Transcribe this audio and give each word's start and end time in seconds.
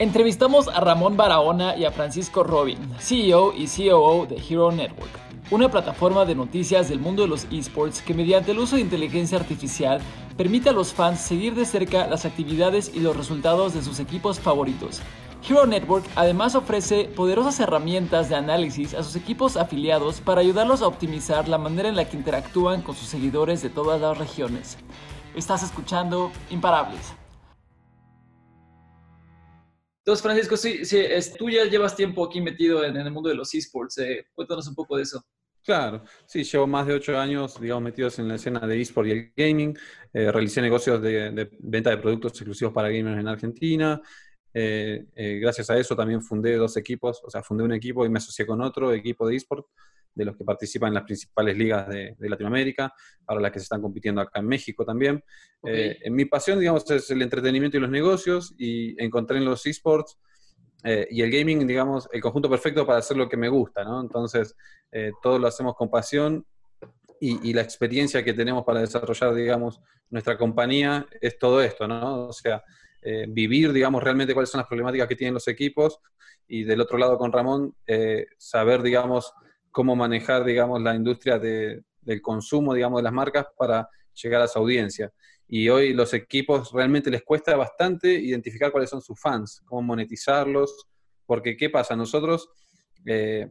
Entrevistamos 0.00 0.66
a 0.66 0.80
Ramón 0.80 1.16
Barahona 1.16 1.76
y 1.76 1.84
a 1.84 1.92
Francisco 1.92 2.42
Robin, 2.42 2.78
CEO 2.98 3.52
y 3.56 3.68
COO 3.68 4.26
de 4.26 4.38
Hero 4.38 4.72
Network, 4.72 5.12
una 5.52 5.70
plataforma 5.70 6.24
de 6.24 6.34
noticias 6.34 6.88
del 6.88 6.98
mundo 6.98 7.22
de 7.22 7.28
los 7.28 7.46
esports 7.52 8.02
que 8.02 8.12
mediante 8.12 8.50
el 8.50 8.58
uso 8.58 8.74
de 8.74 8.82
inteligencia 8.82 9.38
artificial 9.38 10.00
permite 10.36 10.70
a 10.70 10.72
los 10.72 10.92
fans 10.92 11.20
seguir 11.20 11.54
de 11.54 11.64
cerca 11.64 12.08
las 12.08 12.24
actividades 12.24 12.90
y 12.92 12.98
los 12.98 13.16
resultados 13.16 13.72
de 13.72 13.84
sus 13.84 14.00
equipos 14.00 14.40
favoritos. 14.40 15.00
Hero 15.48 15.64
Network 15.64 16.04
además 16.16 16.56
ofrece 16.56 17.04
poderosas 17.04 17.60
herramientas 17.60 18.28
de 18.28 18.34
análisis 18.34 18.94
a 18.94 19.04
sus 19.04 19.14
equipos 19.14 19.56
afiliados 19.56 20.20
para 20.20 20.40
ayudarlos 20.40 20.82
a 20.82 20.88
optimizar 20.88 21.46
la 21.46 21.58
manera 21.58 21.88
en 21.88 21.94
la 21.94 22.08
que 22.08 22.16
interactúan 22.16 22.82
con 22.82 22.96
sus 22.96 23.06
seguidores 23.06 23.62
de 23.62 23.70
todas 23.70 24.00
las 24.00 24.18
regiones. 24.18 24.76
Estás 25.36 25.62
escuchando 25.62 26.32
Imparables. 26.50 27.14
Entonces, 30.04 30.22
Francisco, 30.22 30.56
sí, 30.58 30.84
sí 30.84 30.98
tú 31.38 31.48
ya 31.48 31.64
llevas 31.64 31.96
tiempo 31.96 32.26
aquí 32.26 32.38
metido 32.38 32.84
en, 32.84 32.94
el 32.94 33.10
mundo 33.10 33.30
de 33.30 33.36
los 33.36 33.54
esports. 33.54 33.96
Eh, 33.96 34.26
cuéntanos 34.34 34.68
un 34.68 34.74
poco 34.74 34.98
de 34.98 35.04
eso. 35.04 35.24
Claro, 35.62 36.04
sí, 36.26 36.44
llevo 36.44 36.66
más 36.66 36.86
de 36.86 36.92
ocho 36.92 37.18
años, 37.18 37.58
metidos 37.58 38.18
en 38.18 38.28
la 38.28 38.34
escena 38.34 38.66
de 38.66 38.82
esports 38.82 39.08
y 39.08 39.12
el 39.12 39.32
gaming. 39.34 39.74
Eh, 40.12 40.30
realicé 40.30 40.60
negocios 40.60 41.00
de, 41.00 41.48
venta 41.58 41.88
de 41.88 41.96
productos 41.96 42.32
exclusivos 42.32 42.74
para 42.74 42.90
gamers 42.90 43.18
en 43.18 43.28
Argentina. 43.28 44.02
Eh, 44.56 45.04
gracias 45.40 45.68
a 45.70 45.76
eso 45.76 45.96
también 45.96 46.22
fundé 46.22 46.56
dos 46.56 46.76
equipos, 46.76 47.20
o 47.24 47.30
sea, 47.30 47.42
fundé 47.42 47.64
un 47.64 47.72
equipo 47.72 48.06
y 48.06 48.08
me 48.08 48.18
asocié 48.18 48.46
con 48.46 48.60
otro 48.62 48.92
equipo 48.92 49.26
de 49.26 49.36
esports 49.36 49.68
de 50.14 50.24
los 50.24 50.36
que 50.36 50.44
participan 50.44 50.88
en 50.88 50.94
las 50.94 51.04
principales 51.04 51.56
ligas 51.56 51.88
de, 51.88 52.14
Latinoamérica, 52.18 52.92
ahora 53.26 53.42
las 53.42 53.52
que 53.52 53.58
se 53.58 53.64
están 53.64 53.82
compitiendo 53.82 54.20
acá 54.20 54.40
en 54.40 54.46
México 54.46 54.84
también. 54.84 55.22
Eh, 55.64 55.98
en 56.02 56.14
mi 56.14 56.24
pasión, 56.24 56.60
digamos, 56.60 56.88
es 56.90 57.10
el 57.10 57.22
entretenimiento 57.22 57.76
y 57.76 57.80
los 57.80 57.90
negocios 57.90 58.54
y 58.56 59.02
encontré 59.02 59.38
en 59.38 59.44
los 59.44 59.66
esports 59.66 60.18
eh, 60.84 61.08
y 61.10 61.22
el 61.22 61.30
gaming, 61.30 61.66
digamos, 61.66 62.08
el 62.12 62.20
conjunto 62.20 62.48
perfecto 62.48 62.86
para 62.86 62.98
hacer 62.98 63.16
lo 63.16 63.28
que 63.28 63.36
me 63.36 63.48
gusta, 63.48 63.84
¿no? 63.84 64.00
Entonces, 64.00 64.54
eh, 64.92 65.12
todo 65.22 65.38
lo 65.38 65.48
hacemos 65.48 65.74
con 65.74 65.90
pasión 65.90 66.46
y, 67.20 67.48
y, 67.48 67.54
la 67.54 67.62
experiencia 67.62 68.22
que 68.22 68.34
tenemos 68.34 68.64
para 68.64 68.80
desarrollar, 68.80 69.34
digamos, 69.34 69.80
nuestra 70.10 70.36
compañía 70.36 71.06
es 71.20 71.38
todo 71.38 71.62
esto, 71.62 71.88
¿no? 71.88 72.26
O 72.26 72.32
sea, 72.32 72.62
vivir, 73.28 73.72
digamos, 73.72 74.02
realmente 74.02 74.32
cuáles 74.32 74.50
son 74.50 74.60
las 74.60 74.66
problemáticas 74.66 75.06
que 75.06 75.16
tienen 75.16 75.34
los 75.34 75.46
equipos 75.48 76.00
y 76.48 76.64
del 76.64 76.80
otro 76.80 76.96
lado 76.96 77.18
con 77.18 77.32
Ramón, 77.32 77.74
saber, 78.38 78.82
digamos, 78.82 79.34
cómo 79.70 79.96
manejar, 79.96 80.44
digamos, 80.44 80.80
la 80.80 80.94
industria 80.94 81.38
del 81.38 82.22
consumo, 82.22 82.74
digamos, 82.74 83.00
de 83.00 83.02
las 83.02 83.12
marcas 83.12 83.46
para 83.58 83.88
llegar 84.14 84.40
a 84.40 84.48
su 84.48 84.58
audiencia. 84.58 85.12
Y 85.48 85.68
hoy 85.68 85.92
los 85.92 86.14
equipos 86.14 86.72
realmente 86.72 87.10
les 87.10 87.22
cuesta 87.22 87.56
bastante 87.56 88.08
identificar 88.08 88.70
cuáles 88.70 88.88
son 88.88 89.02
sus 89.02 89.20
fans, 89.20 89.62
cómo 89.66 89.82
monetizarlos, 89.82 90.86
porque 91.26 91.56
¿qué 91.56 91.70
pasa? 91.70 91.96
Nosotros, 91.96 92.48
eh, 93.04 93.50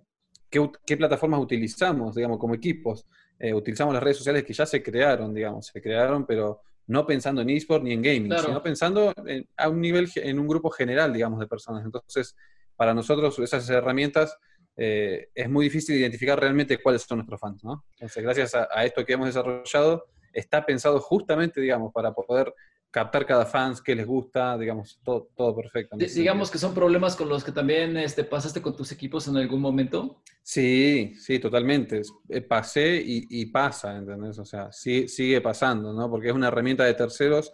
¿qué, 0.50 0.98
plataformas 0.98 1.42
utilizamos, 1.42 2.16
digamos, 2.16 2.40
como 2.40 2.56
equipos? 2.56 3.06
Eh, 3.38 3.54
utilizamos 3.54 3.94
las 3.94 4.02
redes 4.02 4.18
sociales 4.18 4.44
que 4.44 4.54
ya 4.54 4.66
se 4.66 4.81
crearon, 4.81 5.34
digamos, 5.34 5.68
se 5.68 5.81
crearon, 5.81 6.26
pero 6.26 6.62
no 6.88 7.06
pensando 7.06 7.42
en 7.42 7.50
eSport 7.50 7.84
ni 7.84 7.94
en 7.94 8.02
gaming, 8.02 8.38
sino 8.38 8.62
pensando 8.62 9.14
a 9.58 9.70
un 9.70 9.81
nivel, 9.81 10.09
en 10.16 10.39
un 10.39 10.48
grupo 10.48 10.70
general, 10.70 11.14
digamos, 11.14 11.40
de 11.40 11.48
personas. 11.48 11.86
Entonces, 11.86 12.36
para 12.75 12.94
nosotros 12.94 13.40
esas 13.40 13.70
herramientas 13.70 14.38
eh, 14.75 15.30
es 15.34 15.50
muy 15.50 15.66
difícil 15.66 15.95
identificar 15.95 16.40
realmente 16.40 16.81
cuáles 16.81 17.03
son 17.03 17.20
nuestros 17.20 17.40
fans, 17.40 17.64
¿no? 17.64 17.86
Entonces, 17.94 18.23
gracias 18.23 18.56
a, 18.56 18.86
esto 18.86 19.06
que 19.06 19.14
hemos 19.14 19.28
desarrollado, 19.28 20.06
está 20.34 20.66
pensado 20.66 21.00
justamente, 21.00 21.62
digamos, 21.62 21.94
para 21.94 22.12
poder 22.14 22.53
captar 22.94 23.26
cada 23.26 23.48
fans, 23.48 23.82
qué 23.82 23.96
les 23.96 24.06
gusta, 24.06 24.56
digamos, 24.56 25.00
todo, 25.04 25.28
todo 25.36 25.56
perfecto. 25.56 25.98
digamos 25.98 26.52
que 26.52 26.60
son 26.60 26.76
problemas 26.76 27.16
con 27.16 27.28
los 27.28 27.44
que 27.44 27.52
también 27.52 27.98
este, 27.98 28.24
pasaste 28.24 28.62
con 28.62 28.76
tus 28.76 28.92
equipos 28.92 29.28
en 29.28 29.36
algún 29.36 29.62
momento. 29.62 30.22
Sí, 30.44 31.16
sí, 31.18 31.40
totalmente. 31.40 32.04
Eh, 32.30 32.42
pasé 32.42 33.02
y, 33.03 33.48
pasa, 33.48 33.98
¿entendés? 33.98 34.38
O 34.38 34.46
sea, 34.46 34.72
sí, 34.72 35.08
sigue 35.08 35.42
pasando, 35.42 35.92
¿no? 35.92 36.08
Porque 36.08 36.28
es 36.28 36.36
una 36.36 36.50
herramienta 36.50 36.84
de 36.84 36.94
terceros 36.94 37.52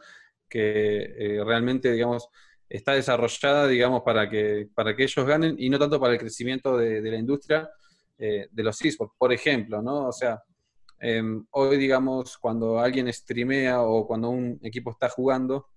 que 0.49 1.03
eh, 1.17 1.41
realmente, 1.45 1.89
digamos, 1.93 2.27
está 2.67 2.91
desarrollada, 2.91 3.65
digamos, 3.65 4.01
para 4.03 4.29
que, 4.29 4.67
para 4.75 4.93
que 4.93 5.03
ellos 5.03 5.25
ganen 5.25 5.55
y 5.57 5.69
no 5.69 5.79
tanto 5.79 6.01
para 6.01 6.13
el 6.13 6.19
crecimiento 6.19 6.77
de, 6.77 7.01
la 7.01 7.17
industria 7.17 7.69
eh, 8.17 8.49
de 8.51 8.63
los 8.63 8.83
esports. 8.83 9.13
Por 9.17 9.31
ejemplo, 9.31 9.81
¿no? 9.81 10.07
O 10.07 10.11
sea, 10.11 10.43
em, 10.99 11.45
hoy, 11.51 11.77
digamos, 11.77 12.37
cuando 12.37 12.79
alguien 12.79 13.11
streamea 13.11 13.81
o 13.81 14.05
cuando 14.05 14.29
un 14.29 14.59
equipo 14.63 14.91
está 14.91 15.09
jugando, 15.09 15.67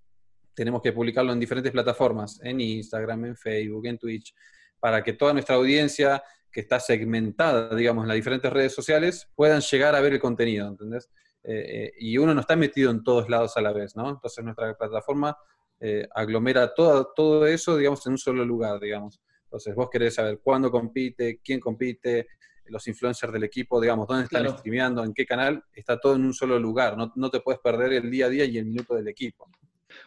tenemos 0.53 0.81
que 0.81 0.93
publicarlo 0.93 1.33
en 1.33 1.39
diferentes 1.39 1.71
plataformas, 1.71 2.39
en 2.43 2.61
Instagram, 2.61 3.25
en 3.25 3.35
Facebook, 3.35 3.85
en 3.87 3.97
Twitch, 3.97 4.33
para 4.79 5.03
que 5.03 5.13
toda 5.13 5.33
nuestra 5.33 5.55
audiencia 5.55 6.23
que 6.51 6.61
está 6.61 6.79
segmentada, 6.79 7.75
digamos, 7.75 8.03
en 8.03 8.09
las 8.09 8.15
diferentes 8.15 8.51
redes 8.53 8.73
sociales, 8.73 9.27
puedan 9.35 9.61
llegar 9.61 9.95
a 9.95 10.01
ver 10.01 10.13
el 10.13 10.19
contenido, 10.19 10.67
¿entendés? 10.67 11.09
Eh, 11.43 11.85
eh, 11.85 11.91
y 11.97 12.17
uno 12.17 12.33
no 12.33 12.41
está 12.41 12.55
metido 12.55 12.91
en 12.91 13.03
todos 13.03 13.27
lados 13.27 13.57
a 13.57 13.61
la 13.61 13.73
vez, 13.73 13.95
¿no? 13.95 14.09
Entonces 14.09 14.43
nuestra 14.43 14.77
plataforma 14.77 15.35
eh, 15.79 16.07
aglomera 16.15 16.73
todo, 16.73 17.11
todo 17.13 17.45
eso, 17.47 17.75
digamos, 17.75 18.05
en 18.05 18.13
un 18.13 18.17
solo 18.17 18.45
lugar, 18.45 18.79
digamos. 18.79 19.19
Entonces, 19.43 19.75
vos 19.75 19.89
querés 19.91 20.15
saber 20.15 20.39
cuándo 20.41 20.71
compite, 20.71 21.41
quién 21.43 21.59
compite, 21.59 22.27
los 22.67 22.87
influencers 22.87 23.33
del 23.33 23.43
equipo, 23.43 23.79
digamos, 23.79 24.07
dónde 24.07 24.25
están 24.25 24.49
streameando, 24.57 25.03
en 25.03 25.13
qué 25.13 25.25
canal, 25.25 25.63
está 25.73 25.99
todo 25.99 26.15
en 26.15 26.25
un 26.25 26.33
solo 26.33 26.59
lugar. 26.59 26.97
No, 26.97 27.11
no, 27.15 27.29
te 27.29 27.39
puedes 27.39 27.59
perder 27.61 27.93
el 27.93 28.09
día 28.09 28.27
a 28.27 28.29
día 28.29 28.45
y 28.45 28.57
el 28.57 28.65
minuto 28.65 28.95
del 28.95 29.07
equipo. 29.07 29.49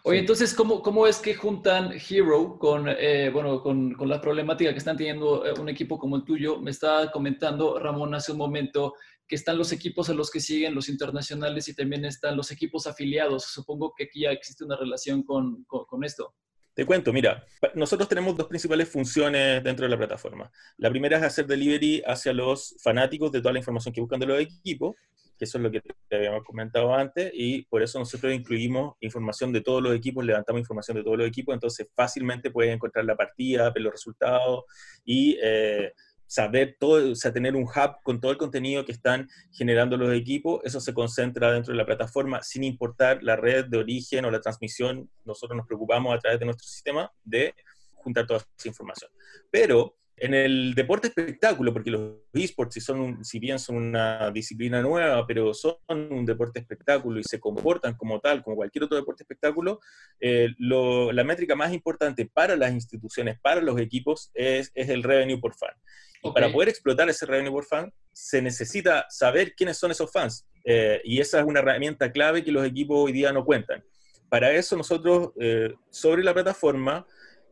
Oye, 0.03 0.19
entonces, 0.19 0.53
¿cómo, 0.53 0.83
¿cómo, 0.83 1.07
es 1.07 1.19
que 1.19 1.35
juntan 1.35 1.93
Hero 1.93 2.59
con, 2.59 2.87
eh, 2.89 3.31
bueno, 3.33 3.63
con, 3.63 3.95
con, 3.95 4.09
la 4.09 4.21
problemática 4.21 4.73
que 4.73 4.79
están 4.79 4.97
teniendo 4.97 5.47
eh, 5.47 5.55
un 5.61 5.69
equipo 5.69 5.99
como 5.99 6.17
el 6.17 6.25
tuyo? 6.25 6.61
Me 6.61 6.73
estaba 6.73 7.11
comentando 7.13 7.79
Ramón 7.79 8.15
hace 8.15 8.33
un 8.33 8.39
momento 8.39 8.95
que 9.27 9.37
están 9.37 9.59
los 9.59 9.73
equipos 9.73 10.09
a 10.09 10.15
los 10.15 10.31
que 10.31 10.41
siguen 10.41 10.75
los 10.75 10.89
internacionales 10.89 11.69
y 11.69 11.75
también 11.75 12.05
están 12.05 12.37
los 12.37 12.51
equipos 12.51 12.87
afiliados. 12.87 13.45
Supongo 13.45 13.93
que 13.97 14.05
aquí 14.05 14.21
ya 14.23 14.31
existe 14.31 14.65
una 14.65 14.77
relación 14.77 15.23
con, 15.25 15.65
con, 15.65 16.05
esto. 16.05 16.35
Te 16.77 16.85
cuento, 16.85 17.11
mira, 17.11 17.43
nosotros 17.75 18.07
tenemos 18.07 18.37
dos 18.37 18.49
principales 18.49 18.91
funciones 18.91 19.65
dentro 19.65 19.87
de 19.87 19.89
la 19.89 19.97
plataforma. 19.97 20.53
La 20.77 20.91
primera 20.91 21.17
es 21.17 21.23
hacer 21.23 21.47
delivery 21.47 22.03
hacia 22.07 22.35
los 22.35 22.77
fanáticos 22.83 23.33
de 23.33 23.41
toda 23.41 23.55
la 23.55 23.61
información 23.61 23.95
que 23.95 24.03
buscan 24.03 24.21
de 24.21 24.27
los 24.27 24.39
equipos, 24.39 24.95
que 25.39 25.47
eso 25.47 25.57
es 25.57 25.65
lo 25.65 25.71
que 25.71 25.81
te 25.81 26.17
habíamos 26.17 26.45
comentado 26.45 26.95
antes, 26.95 27.31
y 27.33 27.63
por 27.63 27.83
eso 27.83 27.99
nosotros 27.99 28.31
incluimos 28.35 28.95
información 29.01 29.55
de 29.55 29.63
todos 29.63 29.83
los 29.83 29.95
equipos, 29.97 30.23
levantamos 30.23 30.61
información 30.61 30.99
de 30.99 31.03
todos 31.03 31.17
los 31.17 31.27
equipos, 31.27 31.55
entonces 31.55 31.89
fácilmente 31.95 32.51
puedes 32.51 32.75
encontrar 32.75 33.07
la 33.07 33.17
partida, 33.17 33.71
ver 33.71 33.83
los 33.83 33.93
resultados 33.95 34.65
y 35.03 35.39
eh, 35.43 35.95
saber 36.27 36.77
todo, 36.79 37.13
o 37.13 37.15
sea, 37.15 37.33
tener 37.33 37.55
un 37.55 37.65
hub 37.65 38.03
con 38.03 38.21
todo 38.21 38.33
el 38.33 38.39
contenido 38.39 38.85
que 38.85 38.93
están 38.93 39.29
generando 39.53 39.97
los 39.97 40.13
equipos, 40.13 40.61
eso 40.65 40.81
se 40.81 40.95
concentra 40.95 41.53
dentro 41.53 41.73
de 41.73 41.79
la 41.79 41.87
plataforma 41.87 42.43
sin 42.43 42.65
importar 42.65 43.23
la 43.23 43.37
red 43.37 43.67
de 43.67 43.79
origen 43.79 44.25
o 44.25 44.31
la 44.31 44.41
transmisión. 44.41 45.11
Nosotros 45.25 45.57
nos 45.57 45.67
preocupamos 45.67 46.15
a 46.15 46.19
través 46.19 46.39
de 46.39 46.47
nuestro 46.47 46.67
sistema 46.67 47.11
de 47.25 47.55
juntar 47.95 48.27
toda 48.27 48.41
esa 48.59 48.69
información. 48.69 49.11
Pero 49.51 49.97
en 50.19 50.33
el 50.33 50.75
deporte 50.75 51.09
espectáculo, 51.09 51.73
porque 51.73 51.91
los 51.91 52.15
esports, 52.33 52.75
si, 52.75 52.81
son 52.81 53.23
si 53.25 53.39
bien 53.39 53.59
son 53.59 53.77
una 53.77 54.31
disciplina 54.31 54.81
nueva, 54.81 55.27
pero 55.27 55.53
son 55.53 55.77
un 55.89 56.25
deporte 56.25 56.59
espectáculo 56.59 57.21
y 57.21 57.25
se 57.25 57.39
comportan 57.39 57.97
como 57.97 58.19
tal, 58.21 58.43
como 58.43 58.57
cualquier 58.57 58.85
otro 58.85 58.97
deporte 58.97 59.25
espectáculo, 59.25 59.81
eh, 60.19 60.49
la 60.59 61.25
métrica 61.25 61.55
más 61.55 61.73
importante 61.73 62.25
para 62.33 62.57
las 62.57 62.73
instituciones, 62.73 63.39
para 63.41 63.61
los 63.61 63.79
equipos, 63.79 64.31
es, 64.33 64.73
es 64.75 64.89
el 64.89 65.03
revenue 65.03 65.39
por 65.39 65.55
fan. 65.55 65.75
Y 66.23 66.31
para 66.33 66.51
poder 66.51 66.71
explotar 66.71 67.09
ese 67.11 67.27
revenue 67.27 67.53
por 67.53 67.67
fan, 67.67 67.93
se 68.13 68.41
necesita 68.41 69.07
saber 69.11 69.55
quiénes 69.55 69.77
son 69.77 69.91
esos 69.91 70.11
fans. 70.11 70.47
Eh, 70.65 71.01
y 71.05 71.21
esa 71.21 71.41
es 71.41 71.47
una 71.47 71.61
herramienta 71.61 72.11
clave 72.11 72.43
que 72.43 72.51
los 72.51 72.67
equipos 72.67 72.97
hoy 72.99 73.13
día 73.13 73.33
no 73.33 73.45
cuentan. 73.45 73.85
Para 74.29 74.51
eso 74.53 74.77
nosotros, 74.77 75.31
eh, 75.39 75.75
sobre 75.91 76.25
la 76.25 76.35
plataforma, 76.35 77.07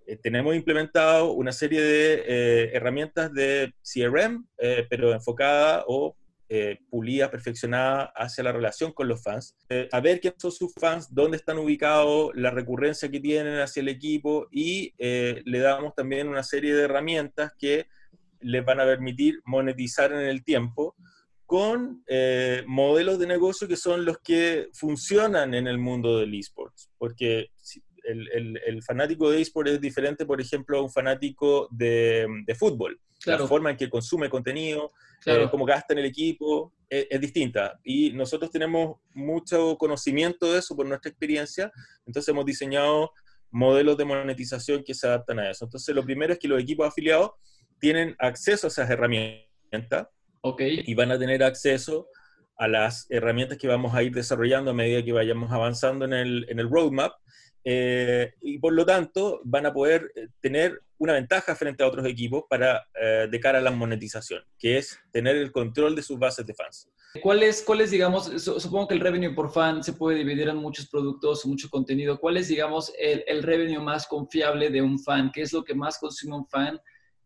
eh, 0.06 0.16
tenemos 0.16 0.54
implementado 0.54 1.32
una 1.32 1.52
serie 1.52 1.80
de 1.80 2.24
eh, 2.26 2.70
herramientas 2.74 3.32
de 3.32 3.72
CRM, 3.82 4.46
eh, 4.58 4.86
pero 4.88 5.12
enfocada 5.12 5.84
o 5.86 6.16
pulida, 6.88 7.32
perfeccionada 7.32 8.12
hacia 8.14 8.44
la 8.44 8.52
relación 8.52 8.92
con 8.92 9.08
los 9.08 9.20
fans, 9.20 9.56
a 9.90 10.00
ver 10.00 10.20
quiénes 10.20 10.40
son 10.40 10.52
sus 10.52 10.72
fans, 10.74 11.12
dónde 11.12 11.36
están 11.36 11.58
ubicados, 11.58 12.30
la 12.36 12.52
recurrencia 12.52 13.10
que 13.10 13.18
tienen 13.18 13.58
hacia 13.58 13.80
el 13.80 13.88
equipo 13.88 14.46
y 14.52 14.94
le 14.98 15.58
damos 15.58 15.96
también 15.96 16.28
una 16.28 16.44
serie 16.44 16.72
de 16.72 16.84
herramientas 16.84 17.50
que 17.58 17.88
les 18.38 18.64
van 18.64 18.78
a 18.78 18.84
permitir 18.84 19.40
monetizar 19.44 20.12
en 20.12 20.20
el 20.20 20.44
tiempo 20.44 20.94
con 21.44 22.04
modelos 22.66 23.18
de 23.18 23.26
negocio 23.26 23.66
que 23.66 23.76
son 23.76 24.04
los 24.04 24.18
que 24.18 24.68
funcionan 24.74 25.54
en 25.54 25.66
el 25.66 25.78
mundo 25.78 26.18
del 26.18 26.38
esports. 26.38 26.88
Porque 26.98 27.50
el, 28.04 28.82
fanático 28.82 29.30
de 29.30 29.40
eSport 29.40 29.68
es 29.68 29.80
diferente, 29.80 30.26
por 30.26 30.40
ejemplo, 30.40 30.78
a 30.78 30.82
un 30.82 30.90
fanático 30.90 31.68
de, 31.70 32.26
fútbol. 32.58 33.00
La 33.26 33.38
forma 33.46 33.70
en 33.70 33.76
que 33.76 33.88
consume 33.88 34.28
contenido, 34.28 34.92
eh, 35.24 35.48
cómo 35.50 35.64
gasta 35.64 35.94
en 35.94 36.00
el 36.00 36.04
equipo, 36.04 36.74
es, 36.88 37.06
es, 37.08 37.20
distinta. 37.20 37.80
Y 37.82 38.12
nosotros 38.12 38.50
tenemos 38.50 38.98
mucho 39.14 39.78
conocimiento 39.78 40.52
de 40.52 40.58
eso 40.58 40.76
por 40.76 40.86
nuestra 40.86 41.10
experiencia, 41.10 41.72
entonces 42.06 42.28
hemos 42.28 42.44
diseñado 42.44 43.12
modelos 43.54 43.96
de 43.96 44.04
monetización 44.04 44.82
que 44.82 44.94
se 44.94 45.06
adaptan 45.06 45.38
a 45.38 45.50
eso. 45.50 45.64
Entonces, 45.64 45.94
lo 45.94 46.04
primero 46.04 46.32
es 46.32 46.38
que 46.40 46.48
los 46.48 46.60
equipos 46.60 46.88
afiliados 46.88 47.30
tienen 47.78 48.16
acceso 48.18 48.66
a 48.66 48.68
esas 48.68 48.90
herramientas 48.90 50.08
okay. 50.40 50.82
y 50.84 50.94
van 50.94 51.12
a 51.12 51.18
tener 51.18 51.42
acceso 51.42 52.08
a 52.56 52.68
las 52.68 53.06
herramientas 53.10 53.58
que 53.58 53.68
vamos 53.68 53.94
a 53.94 54.02
ir 54.02 54.12
desarrollando 54.12 54.70
a 54.70 54.74
medida 54.74 55.04
que 55.04 55.12
vayamos 55.12 55.50
avanzando 55.50 56.04
en 56.04 56.12
el, 56.12 56.46
en 56.48 56.58
el 56.58 56.70
roadmap. 56.70 57.12
Eh, 57.66 58.34
y 58.42 58.58
por 58.58 58.74
lo 58.74 58.84
tanto 58.84 59.40
van 59.42 59.64
a 59.64 59.72
poder 59.72 60.12
eh, 60.14 60.28
tener 60.40 60.82
una 60.98 61.14
ventaja 61.14 61.56
frente 61.56 61.82
a 61.82 61.86
otros 61.86 62.06
equipos 62.06 62.44
para, 62.48 62.86
eh, 63.00 63.26
de 63.30 63.40
cara 63.40 63.58
a 63.58 63.62
la 63.62 63.70
monetización, 63.70 64.42
que 64.58 64.76
es 64.76 64.98
tener 65.10 65.36
el 65.36 65.50
control 65.50 65.96
de 65.96 66.02
sus 66.02 66.18
bases 66.18 66.44
de 66.44 66.54
fans. 66.54 66.90
¿Cuál 67.22 67.42
es, 67.42 67.62
cuál 67.62 67.80
es, 67.80 67.90
digamos, 67.90 68.26
supongo 68.42 68.88
que 68.88 68.94
el 68.94 69.00
revenue 69.00 69.34
por 69.34 69.50
fan 69.50 69.82
se 69.82 69.92
puede 69.94 70.18
dividir 70.18 70.48
en 70.48 70.56
muchos 70.56 70.88
productos, 70.88 71.46
mucho 71.46 71.70
contenido. 71.70 72.18
¿Cuál 72.18 72.36
es, 72.36 72.48
digamos, 72.48 72.92
el, 72.98 73.24
el 73.26 73.42
revenue 73.42 73.80
más 73.80 74.06
confiable 74.06 74.68
de 74.68 74.82
un 74.82 74.98
fan? 74.98 75.30
¿Qué 75.32 75.42
es 75.42 75.52
lo 75.52 75.64
que 75.64 75.74
más 75.74 75.98
consume 75.98 76.36
un 76.36 76.46
fan? 76.46 76.78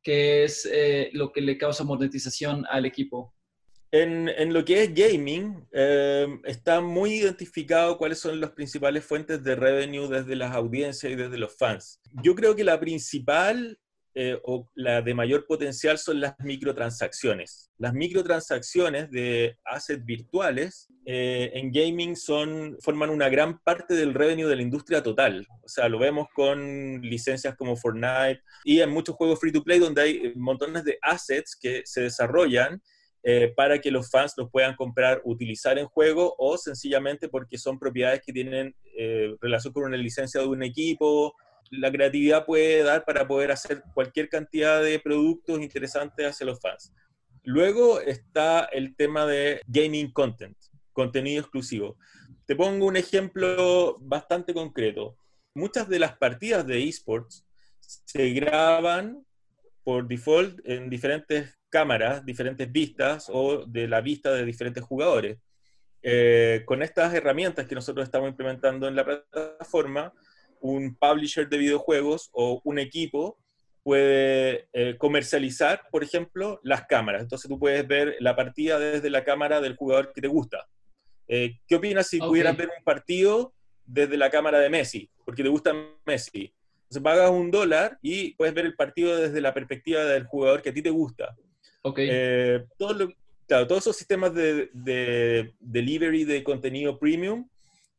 ¿Qué 0.03 0.45
es 0.45 0.69
lo 1.13 1.33
que 1.33 1.41
le 1.41 1.59
causa 1.59 1.85
monetización 1.85 2.65
al 2.71 2.85
equipo? 2.85 3.35
En, 3.91 4.53
lo 4.53 4.65
que 4.65 4.83
es 4.83 4.95
gaming, 4.95 5.67
em, 5.73 6.41
está 6.45 6.81
muy 6.81 7.15
identificado 7.15 7.97
cuáles 7.97 8.19
son 8.19 8.41
las 8.41 8.51
principales 8.51 9.05
fuentes 9.05 9.43
de 9.43 9.57
revenue 9.57 10.09
desde 10.09 10.37
las 10.37 10.55
audiencias 10.55 11.11
y 11.11 11.17
desde 11.17 11.39
los 11.39 11.57
fans. 11.57 12.01
Yo 12.23 12.35
creo 12.35 12.55
que 12.55 12.65
la 12.65 12.79
principal 12.79 13.79
eh, 14.21 14.37
o 14.43 14.69
la 14.75 15.01
de 15.01 15.15
mayor 15.15 15.47
potencial 15.47 15.97
son 15.97 16.21
las 16.21 16.35
microtransacciones. 16.41 17.71
Las 17.79 17.95
microtransacciones 17.95 19.11
de 19.13 19.57
assets 19.65 20.05
virtuales 20.05 20.89
eh, 21.07 21.53
en 21.55 21.71
gaming 21.71 22.17
son, 22.17 22.77
forman 22.81 23.11
una 23.11 23.29
gran 23.29 23.61
parte 23.61 23.95
del 23.95 24.15
revenue 24.15 24.49
de 24.49 24.57
la 24.57 24.63
industria 24.63 25.03
total. 25.03 25.47
O 25.63 25.69
sea, 25.69 25.89
lo 25.89 26.01
vemos 26.01 26.27
con 26.35 27.01
licencias 27.01 27.55
como 27.57 27.77
Fortnite 27.77 28.43
y 28.65 28.81
en 28.81 28.91
muchos 28.91 29.15
juegos 29.15 29.39
free 29.39 29.53
to 29.53 29.63
play 29.63 29.79
donde 29.79 30.03
hay 30.03 30.33
montones 30.35 30.85
de 30.85 30.99
assets 31.01 31.55
que 31.55 31.83
se 31.85 32.01
desarrollan 32.01 32.83
eh, 33.23 33.53
para 33.57 33.81
que 33.81 33.91
los 33.91 34.11
fans 34.11 34.35
los 34.37 34.51
puedan 34.51 34.77
comprar, 34.77 35.21
utilizar 35.25 35.79
en 35.79 35.87
juego 35.87 36.35
o 36.39 36.57
sencillamente 36.57 37.29
porque 37.29 37.59
son 37.59 37.79
propiedades 37.79 38.23
que 38.25 38.33
tienen 38.33 38.75
eh, 38.97 39.35
relación 39.41 39.73
con 39.73 39.85
una 39.85 39.97
licencia 39.97 40.41
de 40.41 40.47
un 40.47 40.63
equipo. 40.63 41.35
La 41.71 41.91
creatividad 41.91 42.47
puede 42.47 42.83
dar 42.83 43.05
para 43.05 43.27
poder 43.27 43.51
hacer 43.51 43.83
cualquier 43.93 44.29
cantidad 44.29 44.83
de 44.83 45.01
productos 45.01 45.61
interesantes 45.61 46.27
hacia 46.27 46.47
los 46.47 46.61
fans. 46.61 46.93
Luego 47.43 48.01
está 48.01 48.65
el 48.73 48.95
tema 48.95 49.27
de 49.27 49.63
gaming 49.67 50.13
content, 50.13 50.57
contenido 50.93 51.41
exclusivo. 51.41 51.97
Te 52.47 52.55
pongo 52.55 52.87
un 52.87 52.97
ejemplo 52.97 53.99
bastante 54.01 54.55
concreto. 54.55 55.17
Muchas 55.55 55.89
de 55.89 55.99
las 55.99 56.17
partidas 56.17 56.67
de 56.67 56.89
esports 56.89 57.45
se 57.81 58.31
graban 58.31 59.25
por 59.83 60.07
default 60.07 60.61
en 60.65 60.89
diferentes 60.89 61.58
cámaras, 61.69 62.25
diferentes 62.25 62.71
vistas 62.71 63.29
o 63.33 63.65
de 63.67 63.89
la 63.89 64.01
vista 64.01 64.33
de 64.33 64.45
diferentes 64.45 64.83
jugadores. 64.83 65.39
Eh, 66.03 66.63
con 66.65 66.83
estas 66.83 67.13
herramientas 67.15 67.67
que 67.67 67.75
nosotros 67.75 68.05
estamos 68.05 68.29
implementando 68.29 68.89
en 68.89 68.97
la 68.97 69.05
plataforma, 69.05 70.13
un 70.61 70.97
publisher 70.97 71.49
de 71.49 71.59
videojuegos 71.59 72.31
o 72.33 72.61
un 72.65 72.79
equipo 72.79 73.39
puede 73.83 74.69
eh, 74.73 74.97
comercializar, 74.99 75.83
por 75.91 76.05
ejemplo, 76.05 76.61
las 76.63 76.87
cámaras. 76.87 77.23
Entonces 77.23 77.49
tú 77.49 77.59
puedes 77.59 77.87
ver 77.87 78.17
la 78.21 78.37
partida 78.37 78.79
desde 78.79 79.09
la 79.11 79.25
cámara 79.25 79.61
del 79.61 79.77
jugador 79.77 80.13
que 80.13 80.21
te 80.21 80.29
gusta. 80.29 80.69
Eh, 81.27 81.59
¿Qué 81.67 81.77
opinas 81.77 82.07
si 82.07 82.19
pudieras 82.19 82.57
ver 82.57 82.69
un 82.77 82.85
partido 82.85 83.55
desde 83.85 84.17
la 84.17 84.31
cámara 84.31 84.59
de 84.59 84.71
Messi? 84.71 85.11
Porque 85.25 85.43
te 85.43 85.49
gusta 85.49 85.73
Messi. 86.07 86.53
Entonces 86.83 87.03
pagas 87.03 87.31
un 87.31 87.51
dólar 87.51 87.99
y 88.03 88.35
puedes 88.35 88.55
ver 88.55 88.67
el 88.67 88.75
partido 88.75 89.17
desde 89.17 89.41
la 89.41 89.53
perspectiva 89.53 90.05
del 90.05 90.25
jugador 90.25 90.63
que 90.63 90.71
a 90.71 90.75
ti 90.75 90.83
te 90.83 90.91
gusta. 90.91 91.37
Eh, 91.97 92.65
todo 92.77 93.09
todos 93.47 93.79
esos 93.79 93.97
sistemas 93.97 94.35
de, 94.35 95.55
delivery 95.59 96.25
de 96.25 96.45
contenido 96.45 96.99
premium 96.99 97.49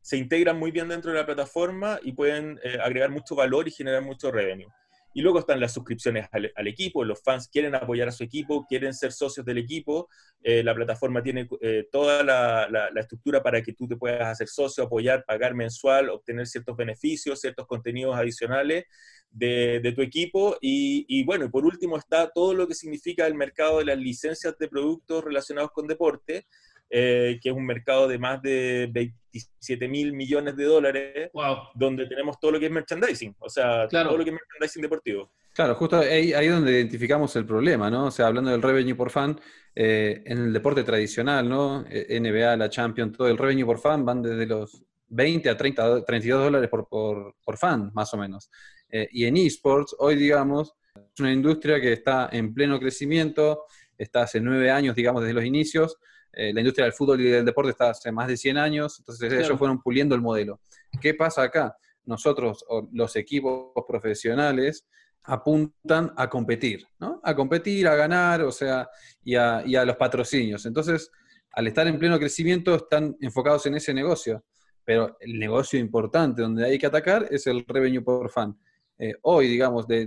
se 0.01 0.17
integran 0.17 0.59
muy 0.59 0.69
bien 0.69 0.87
dentro 0.87 1.11
de 1.11 1.17
la 1.17 1.25
plataforma 1.25 1.99
y 2.03 2.11
pueden 2.11 2.59
eh, 2.63 2.77
agregar 2.81 3.09
mucho 3.09 3.35
valor 3.35 3.67
y 3.67 3.71
generar 3.71 4.03
mucho 4.03 4.31
revenue. 4.31 4.67
Y 5.11 5.21
luego 5.21 5.39
están 5.39 5.59
las 5.59 5.73
suscripciones 5.73 6.27
al, 6.31 6.67
equipo, 6.67 7.03
los 7.03 7.19
fans 7.23 7.47
quieren 7.47 7.73
apoyar 7.73 8.07
a 8.07 8.11
su 8.11 8.23
equipo, 8.23 8.67
quieren 8.69 8.93
ser 8.93 9.11
socios 9.11 9.43
del 9.43 9.57
equipo, 9.57 10.07
eh, 10.43 10.63
la 10.63 10.75
plataforma 10.75 11.23
tiene 11.23 11.49
toda 11.91 12.23
la, 12.23 12.69
la, 12.69 13.01
estructura 13.01 13.41
para 13.41 13.59
que 13.63 13.73
tú 13.73 13.87
te 13.87 13.97
puedas 13.97 14.27
hacer 14.27 14.47
socio, 14.47 14.83
apoyar, 14.83 15.25
pagar 15.25 15.55
mensual, 15.55 16.11
obtener 16.11 16.45
ciertos 16.45 16.77
beneficios, 16.77 17.41
ciertos 17.41 17.65
contenidos 17.65 18.15
adicionales 18.15 18.85
de, 19.31 19.93
tu 19.95 20.01
equipo. 20.01 20.57
Y, 20.61 21.23
bueno, 21.23 21.45
y 21.45 21.49
por 21.49 21.65
último 21.65 21.97
está 21.97 22.29
todo 22.29 22.53
lo 22.53 22.67
que 22.67 22.75
significa 22.75 23.27
el 23.27 23.35
mercado 23.35 23.79
de 23.79 23.85
las 23.85 23.97
licencias 23.97 24.57
de 24.57 24.67
productos 24.67 25.23
relacionados 25.23 25.71
con 25.71 25.87
deporte, 25.87 26.45
eh, 26.89 27.39
que 27.41 27.49
es 27.49 27.55
un 27.55 27.65
mercado 27.65 28.07
de 28.07 28.17
más 28.17 28.41
de 28.41 28.89
27 28.91 29.87
mil 29.87 30.13
millones 30.13 30.55
de 30.55 30.63
dólares, 30.65 31.31
donde 31.75 32.07
tenemos 32.07 32.39
todo 32.39 32.51
lo 32.51 32.59
que 32.59 32.65
es 32.65 32.71
merchandising, 32.71 33.35
o 33.39 33.49
sea, 33.49 33.87
todo 33.87 34.17
lo 34.17 34.23
que 34.23 34.31
es 34.31 34.35
merchandising 34.35 34.81
deportivo. 34.81 35.31
Claro, 35.53 35.75
justo 35.75 35.97
ahí, 35.97 36.33
ahí 36.33 36.47
donde 36.47 36.71
identificamos 36.71 37.35
el 37.35 37.45
problema, 37.45 37.89
¿no? 37.89 38.05
O 38.05 38.11
sea, 38.11 38.27
hablando 38.27 38.49
del 38.49 38.61
revenue 38.61 38.95
por 38.95 39.09
fan, 39.09 39.39
eh, 39.75 40.23
en 40.25 40.37
el 40.39 40.53
deporte 40.53 40.83
tradicional, 40.83 41.47
¿no? 41.47 41.85
Eh, 41.89 42.19
NBA, 42.19 42.55
la 42.57 42.69
Champions, 42.69 43.17
todo 43.17 43.27
el 43.27 43.37
revenue 43.37 43.65
por 43.65 43.79
fan 43.79 44.05
van 44.05 44.21
desde 44.21 44.45
los 44.45 44.83
20 45.09 45.49
a 45.49 45.57
30, 45.57 46.05
32 46.05 46.43
dólares 46.43 46.69
por, 46.69 46.87
por, 46.87 47.35
por 47.43 47.57
fan, 47.57 47.91
más 47.93 48.13
o 48.13 48.17
menos. 48.17 48.49
Eh, 48.91 49.07
y 49.11 49.25
en 49.25 49.37
esports, 49.37 49.95
hoy 49.99 50.15
digamos, 50.15 50.73
es 50.95 51.19
una 51.19 51.31
industria 51.31 51.79
que 51.79 51.93
está 51.93 52.29
en 52.31 52.53
pleno 52.53 52.79
crecimiento, 52.79 53.65
está 53.97 54.23
hace 54.23 54.39
nueve 54.39 54.71
años, 54.71 54.95
digamos, 54.95 55.21
desde 55.21 55.33
los 55.33 55.43
inicios. 55.43 55.97
Eh, 56.31 56.53
la 56.53 56.61
industria 56.61 56.85
del 56.85 56.93
fútbol 56.93 57.21
y 57.21 57.25
del 57.25 57.45
deporte 57.45 57.71
está 57.71 57.89
hace 57.89 58.11
más 58.11 58.27
de 58.27 58.37
100 58.37 58.57
años, 58.57 58.99
entonces 58.99 59.33
ellos 59.33 59.57
fueron 59.57 59.81
puliendo 59.81 60.13
el 60.13 60.21
modelo. 60.21 60.59
¿Qué 61.01 61.13
pasa 61.13 61.41
acá? 61.41 61.75
Nosotros, 62.05 62.63
los 62.91 63.15
equipos 63.15 63.71
profesionales, 63.87 64.85
apuntan 65.23 66.13
a 66.15 66.29
competir, 66.29 66.85
¿no? 66.99 67.19
A 67.23 67.35
competir, 67.35 67.87
a 67.87 67.95
ganar, 67.95 68.41
o 68.41 68.51
sea, 68.51 68.87
y 69.23 69.35
a, 69.35 69.63
y 69.65 69.75
a 69.75 69.85
los 69.85 69.95
patrocinios. 69.95 70.65
Entonces, 70.65 71.11
al 71.51 71.67
estar 71.67 71.87
en 71.87 71.99
pleno 71.99 72.17
crecimiento, 72.17 72.75
están 72.75 73.15
enfocados 73.21 73.65
en 73.65 73.75
ese 73.75 73.93
negocio. 73.93 74.43
Pero 74.83 75.17
el 75.19 75.37
negocio 75.37 75.79
importante 75.79 76.41
donde 76.41 76.65
hay 76.65 76.79
que 76.79 76.87
atacar 76.87 77.27
es 77.29 77.45
el 77.47 77.65
revenue 77.67 78.01
por 78.01 78.29
fan. 78.29 78.57
Eh, 78.99 79.15
hoy, 79.21 79.47
digamos, 79.47 79.87
de, 79.87 80.05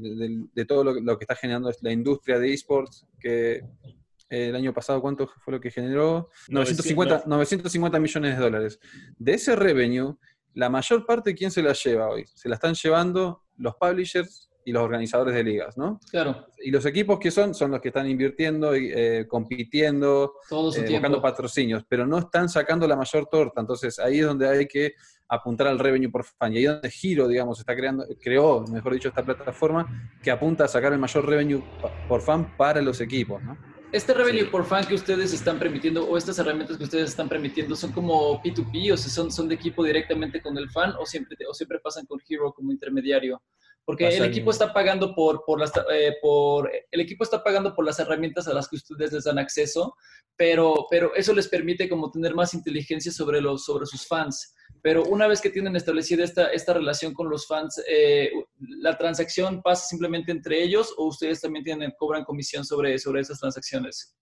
todo 0.68 0.84
lo, 0.84 1.18
que 1.18 1.24
está 1.24 1.34
generando 1.34 1.72
la 1.80 1.92
industria 1.92 2.38
de 2.38 2.52
esports, 2.52 3.06
que 3.18 3.64
eh, 4.28 4.48
el 4.48 4.54
año 4.54 4.74
pasado, 4.74 5.00
¿cuánto 5.00 5.26
fue 5.26 5.54
lo 5.54 5.60
que 5.60 5.70
generó? 5.70 6.28
950, 6.48 7.24
950 7.26 7.98
millones 7.98 8.36
de 8.36 8.42
dólares. 8.42 8.78
De 9.16 9.32
ese 9.32 9.56
revenue, 9.56 10.14
la 10.52 10.68
mayor 10.68 11.06
parte, 11.06 11.34
¿quién 11.34 11.50
se 11.50 11.62
la 11.62 11.72
lleva 11.72 12.10
hoy? 12.10 12.26
Se 12.34 12.50
la 12.50 12.56
están 12.56 12.74
llevando 12.74 13.42
los 13.56 13.74
publishers 13.76 14.50
y 14.64 14.72
los 14.72 14.82
organizadores 14.82 15.34
de 15.34 15.42
ligas, 15.42 15.76
¿no? 15.76 15.98
Claro. 16.10 16.46
Y 16.58 16.70
los 16.70 16.84
equipos 16.86 17.18
que 17.18 17.30
son, 17.30 17.54
son 17.54 17.70
los 17.72 17.80
que 17.80 17.88
están 17.88 18.08
invirtiendo, 18.08 18.74
eh, 18.74 19.26
compitiendo, 19.26 20.34
eh, 20.50 20.90
buscando 20.90 21.20
patrocinios, 21.20 21.84
pero 21.88 22.06
no 22.06 22.18
están 22.18 22.48
sacando 22.48 22.86
la 22.86 22.96
mayor 22.96 23.26
torta. 23.26 23.60
Entonces 23.60 23.98
ahí 23.98 24.20
es 24.20 24.26
donde 24.26 24.48
hay 24.48 24.66
que 24.66 24.94
apuntar 25.32 25.66
al 25.66 25.78
revenue 25.78 26.10
por 26.10 26.24
fan. 26.24 26.52
Y 26.52 26.58
ahí 26.58 26.64
donde 26.64 26.90
Giro, 26.90 27.26
digamos, 27.26 27.58
está 27.58 27.74
creando, 27.74 28.06
creó, 28.20 28.64
mejor 28.66 28.92
dicho, 28.92 29.08
esta 29.08 29.24
plataforma 29.24 30.10
que 30.22 30.30
apunta 30.30 30.64
a 30.64 30.68
sacar 30.68 30.92
el 30.92 30.98
mayor 30.98 31.26
revenue 31.26 31.62
por 32.06 32.20
fan 32.20 32.54
para 32.56 32.82
los 32.82 33.00
equipos, 33.00 33.42
¿no? 33.42 33.56
Este 33.92 34.14
revenue 34.14 34.46
por 34.46 34.64
fan 34.64 34.86
que 34.86 34.94
ustedes 34.94 35.32
están 35.32 35.58
permitiendo 35.58 36.06
o 36.08 36.16
estas 36.16 36.38
herramientas 36.38 36.78
que 36.78 36.84
ustedes 36.84 37.10
están 37.10 37.28
permitiendo 37.28 37.76
son 37.76 37.92
como 37.92 38.42
P2P 38.42 38.92
o 38.92 38.96
son, 38.96 39.30
son 39.30 39.48
de 39.48 39.54
equipo 39.54 39.84
directamente 39.84 40.40
con 40.40 40.56
el 40.56 40.70
fan 40.70 40.94
o 40.98 41.04
siempre, 41.04 41.36
o 41.48 41.52
siempre 41.52 41.78
pasan 41.78 42.06
con 42.06 42.18
Hero 42.26 42.52
como 42.54 42.72
intermediario. 42.72 43.42
Porque 43.84 44.08
el 44.08 44.24
equipo 44.24 44.52
está 44.52 44.72
pagando 44.72 45.14
por, 45.14 45.44
por, 45.44 45.58
las, 45.58 45.72
eh, 45.92 46.14
por, 46.22 46.70
el 46.90 47.00
equipo 47.00 47.24
está 47.24 47.42
pagando 47.42 47.74
por 47.74 47.84
las 47.84 47.98
herramientas 47.98 48.46
a 48.46 48.54
las 48.54 48.68
que 48.68 48.76
ustedes 48.76 49.12
les 49.12 49.24
dan 49.24 49.38
acceso, 49.38 49.96
pero, 50.36 50.86
pero 50.88 51.14
eso 51.16 51.34
les 51.34 51.48
permite 51.48 51.88
como 51.88 52.10
tener 52.10 52.34
más 52.34 52.54
inteligencia 52.54 53.10
sobre, 53.10 53.40
los, 53.40 53.64
sobre 53.64 53.86
sus 53.86 54.06
fans. 54.06 54.54
Pero 54.82 55.04
una 55.04 55.26
vez 55.26 55.40
que 55.40 55.50
tienen 55.50 55.74
establecida 55.74 56.24
esta, 56.24 56.48
esta 56.52 56.74
relación 56.74 57.12
con 57.12 57.28
los 57.28 57.46
fans, 57.46 57.82
eh, 57.88 58.30
¿la 58.58 58.96
transacción 58.96 59.62
pasa 59.62 59.86
simplemente 59.86 60.30
entre 60.30 60.62
ellos 60.62 60.94
o 60.96 61.06
ustedes 61.06 61.40
también 61.40 61.64
tienen, 61.64 61.92
cobran 61.98 62.24
comisión 62.24 62.64
sobre, 62.64 62.98
sobre 62.98 63.20
esas 63.20 63.40
transacciones? 63.40 64.16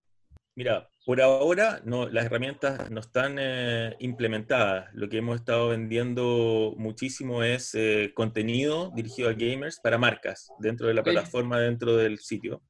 Mira, 0.56 0.90
por 1.06 1.20
ahora 1.20 1.80
no, 1.84 2.08
las 2.08 2.26
herramientas 2.26 2.90
no 2.90 3.00
están 3.00 3.36
eh, 3.38 3.96
implementadas. 4.00 4.90
Lo 4.92 5.08
que 5.08 5.18
hemos 5.18 5.36
estado 5.36 5.68
vendiendo 5.68 6.74
muchísimo 6.76 7.42
es 7.42 7.74
eh, 7.74 8.12
contenido 8.14 8.92
dirigido 8.94 9.28
a 9.28 9.32
gamers 9.32 9.80
para 9.82 9.96
marcas 9.96 10.48
dentro 10.58 10.88
de 10.88 10.94
la 10.94 11.02
plataforma, 11.02 11.58
dentro 11.60 11.96
del 11.96 12.18
sitio. 12.18 12.62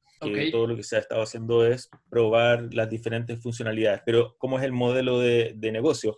todo 0.51 0.67
lo 0.67 0.75
que 0.75 0.83
se 0.83 0.95
ha 0.95 0.99
estado 0.99 1.23
haciendo 1.23 1.65
es 1.65 1.89
probar 2.09 2.73
las 2.73 2.89
diferentes 2.89 3.41
funcionalidades. 3.41 4.01
Pero, 4.05 4.35
¿cómo 4.37 4.59
es 4.59 4.65
el 4.65 4.71
modelo 4.71 5.19
de, 5.19 5.55
negocio? 5.71 6.17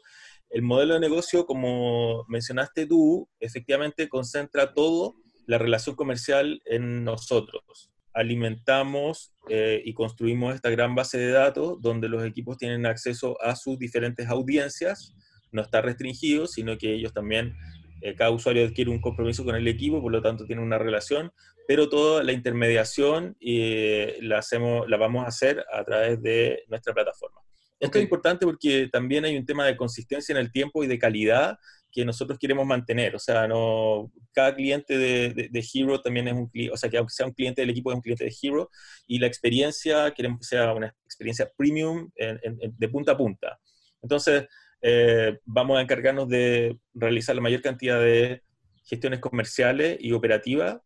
el 0.49 0.61
modelo 0.61 0.93
de 0.93 0.99
negocio, 0.99 1.47
como 1.47 2.25
mencionaste 2.27 2.85
tú, 2.85 3.27
efectivamente 3.39 4.07
concentra 4.07 4.73
todo 4.73 5.15
la 5.47 5.57
relación 5.57 5.95
comercial 5.95 6.61
en 6.65 7.03
nosotros. 7.03 7.89
Alimentamos 8.13 9.33
eh, 9.49 9.81
y 9.83 9.93
construimos 9.93 10.55
esta 10.55 10.69
gran 10.69 10.95
base 10.95 11.17
de 11.17 11.31
datos 11.31 11.81
donde 11.81 12.07
los 12.09 12.23
equipos 12.23 12.57
tienen 12.57 12.85
acceso 12.85 13.41
a 13.41 13.55
sus 13.55 13.77
diferentes 13.79 14.27
audiencias. 14.29 15.15
No 15.51 15.61
está 15.61 15.81
restringido, 15.81 16.47
sino 16.47 16.77
que 16.77 16.93
ellos 16.93 17.13
también, 17.13 17.55
eh, 18.01 18.15
cada 18.15 18.31
usuario 18.31 18.65
adquiere 18.65 18.91
un 18.91 19.01
compromiso 19.01 19.43
con 19.43 19.55
el 19.55 19.67
equipo, 19.67 20.01
por 20.01 20.11
lo 20.11 20.21
tanto 20.21 20.45
tiene 20.45 20.61
una 20.61 20.77
relación, 20.77 21.31
pero 21.67 21.89
toda 21.89 22.23
la 22.23 22.33
intermediación 22.33 23.35
eh, 23.39 24.17
la, 24.21 24.39
hacemos, 24.39 24.87
la 24.89 24.97
vamos 24.97 25.25
a 25.25 25.27
hacer 25.27 25.63
a 25.71 25.83
través 25.83 26.21
de 26.21 26.63
nuestra 26.67 26.93
plataforma. 26.93 27.39
Esto 27.79 27.97
es 27.97 28.03
importante 28.03 28.45
porque 28.45 28.87
también 28.91 29.25
hay 29.25 29.37
un 29.37 29.45
tema 29.45 29.65
de 29.65 29.75
consistencia 29.75 30.33
en 30.33 30.39
el 30.39 30.51
tiempo 30.51 30.83
y 30.83 30.87
de 30.87 30.97
calidad 30.97 31.57
que 31.93 32.03
nosotros 32.03 32.39
queremos 32.39 32.65
mantener. 32.65 33.15
O 33.15 33.19
sea, 33.19 33.47
no, 33.47 34.11
cada 34.33 34.55
cliente 34.55 34.97
de, 34.97 35.49
de, 35.51 35.67
Hero 35.73 36.01
también 36.01 36.27
es 36.27 36.33
un 36.33 36.47
cliente, 36.47 36.73
o 36.73 36.77
sea, 36.77 36.89
que 36.89 36.97
aunque 36.97 37.13
sea 37.13 37.27
un 37.27 37.33
cliente 37.33 37.61
del 37.61 37.69
equipo 37.69 37.91
es 37.91 37.95
un 37.95 38.01
cliente 38.01 38.25
de 38.25 38.35
Hero, 38.41 38.69
y 39.07 39.19
la 39.19 39.27
experiencia 39.27 40.11
queremos 40.11 40.39
que 40.39 40.47
sea 40.47 40.73
una 40.73 40.93
experiencia 41.05 41.49
premium 41.55 42.09
de 42.17 42.89
punta 42.89 43.13
a 43.13 43.17
punta. 43.17 43.59
Entonces, 44.01 44.47
eh, 44.81 45.39
vamos 45.45 45.77
a 45.77 45.81
encargarnos 45.81 46.27
de 46.27 46.77
realizar 46.93 47.35
la 47.35 47.41
mayor 47.41 47.61
cantidad 47.61 48.01
de 48.01 48.41
gestiones 48.83 49.19
comerciales 49.19 49.97
y 50.01 50.11
operativas 50.11 50.81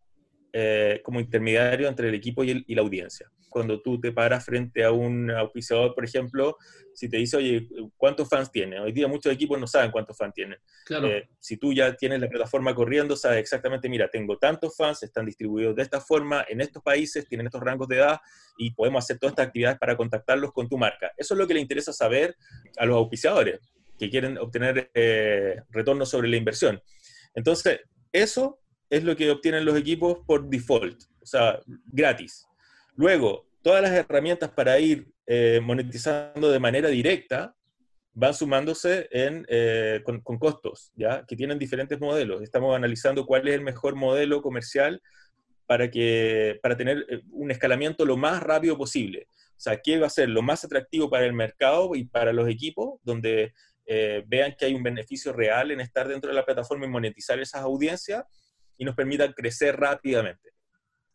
eh, 0.54 1.02
como 1.04 1.20
intermediario 1.20 1.88
entre 1.88 2.10
el 2.10 2.16
equipo 2.16 2.44
y, 2.44 2.64
la 2.74 2.82
audiencia. 2.82 3.30
Cuando 3.50 3.82
tú 3.82 4.00
te 4.00 4.12
paras 4.12 4.46
frente 4.46 4.84
a 4.84 4.92
un 4.92 5.32
auspiciador, 5.32 5.96
por 5.96 6.06
ejemplo, 6.06 6.58
si 6.94 7.10
te 7.10 7.18
dice, 7.18 7.38
oye, 7.38 7.68
¿cuántos 7.96 8.30
fans 8.30 8.52
tiene? 8.52 8.80
Hoy 8.80 8.92
día 8.92 9.08
muchos 9.08 9.32
equipos 9.32 9.60
no 9.60 9.68
saben 9.68 9.92
cuántos 9.92 10.18
fans 10.18 10.34
tienen. 10.34 10.60
Claro. 10.86 11.08
Eh, 11.08 11.28
si 11.40 11.58
tú 11.58 11.74
ya 11.74 11.96
tienes 11.96 12.20
la 12.20 12.30
plataforma 12.30 12.76
corriendo, 12.76 13.16
sabes 13.16 13.40
exactamente, 13.40 13.90
mira, 13.90 14.10
tengo 14.10 14.38
tantos 14.38 14.76
fans, 14.76 15.04
están 15.04 15.26
distribuidos 15.26 15.76
de 15.76 15.84
esta 15.84 16.02
forma, 16.02 16.46
en 16.48 16.62
estos 16.62 16.84
países, 16.84 17.28
tienen 17.28 17.48
estos 17.48 17.62
rangos 17.62 17.88
de 17.88 17.98
edad 17.98 18.20
y 18.58 18.72
podemos 18.72 19.04
hacer 19.04 19.20
todas 19.20 19.32
estas 19.34 19.48
actividades 19.48 19.80
para 19.80 19.96
contactarlos 19.96 20.52
con 20.52 20.68
tu 20.68 20.78
marca. 20.78 21.12
Eso 21.18 21.34
es 21.34 21.38
lo 21.38 21.48
que 21.48 21.54
le 21.54 21.62
interesa 21.62 21.94
saber 21.94 22.36
a 22.78 22.86
los 22.86 22.98
auspiciadores 22.98 23.60
que 23.98 24.10
quieren 24.10 24.38
obtener 24.38 24.92
eh, 24.94 25.62
retorno 25.70 26.06
sobre 26.06 26.28
la 26.28 26.38
inversión. 26.38 26.82
Entonces, 27.34 27.82
eso 28.12 28.60
es 28.90 29.04
lo 29.04 29.16
que 29.16 29.30
obtienen 29.32 29.66
los 29.66 29.78
equipos 29.78 30.20
por 30.26 30.48
default, 30.50 31.04
o 31.22 31.26
sea, 31.26 31.60
gratis. 31.88 32.48
Luego, 32.96 33.48
todas 33.62 33.82
las 33.82 33.92
herramientas 33.92 34.50
para 34.52 34.80
ir 34.80 35.12
eh, 35.26 35.60
monetizando 35.62 36.50
de 36.50 36.60
manera 36.60 36.88
directa 36.90 37.54
van 38.14 38.34
sumándose 38.34 39.08
en, 39.12 39.46
eh, 39.50 40.02
con, 40.04 40.40
costos, 40.40 40.92
¿ya? 40.96 41.26
que 41.28 41.36
tienen 41.36 41.60
diferentes 41.60 42.00
modelos. 42.00 42.42
Estamos 42.42 42.76
analizando 42.76 43.26
cuál 43.26 43.48
es 43.48 43.54
el 43.54 43.62
mejor 43.62 43.96
modelo 43.96 44.42
comercial 44.42 45.02
para, 45.66 45.92
que, 45.92 46.60
para 46.64 46.78
tener 46.78 47.06
eh, 47.10 47.22
un 47.32 47.52
escalamiento 47.52 48.06
lo 48.06 48.18
más 48.18 48.42
rápido 48.42 48.78
posible. 48.78 49.28
O 49.52 49.60
sea, 49.60 49.82
qué 49.82 50.00
va 50.00 50.08
a 50.08 50.12
ser 50.12 50.30
lo 50.30 50.42
más 50.42 50.64
atractivo 50.64 51.10
para 51.10 51.26
el 51.26 51.34
mercado 51.34 51.94
y 51.94 52.06
para 52.06 52.32
los 52.32 52.48
equipos, 52.48 53.00
donde 53.04 53.54
vean 54.26 54.54
que 54.60 54.66
hay 54.66 54.74
un 54.74 54.84
beneficio 54.84 55.32
real 55.32 55.72
en 55.72 55.80
estar 55.80 56.10
dentro 56.10 56.30
de 56.30 56.36
la 56.36 56.44
plataforma 56.44 56.86
y 56.86 56.90
monetizar 56.90 57.40
esas 57.40 57.62
audiencias, 57.62 58.26
y 58.78 58.86
nos 58.86 58.96
permitan 58.96 59.34
crecer 59.34 59.76
rápidamente. 59.76 60.52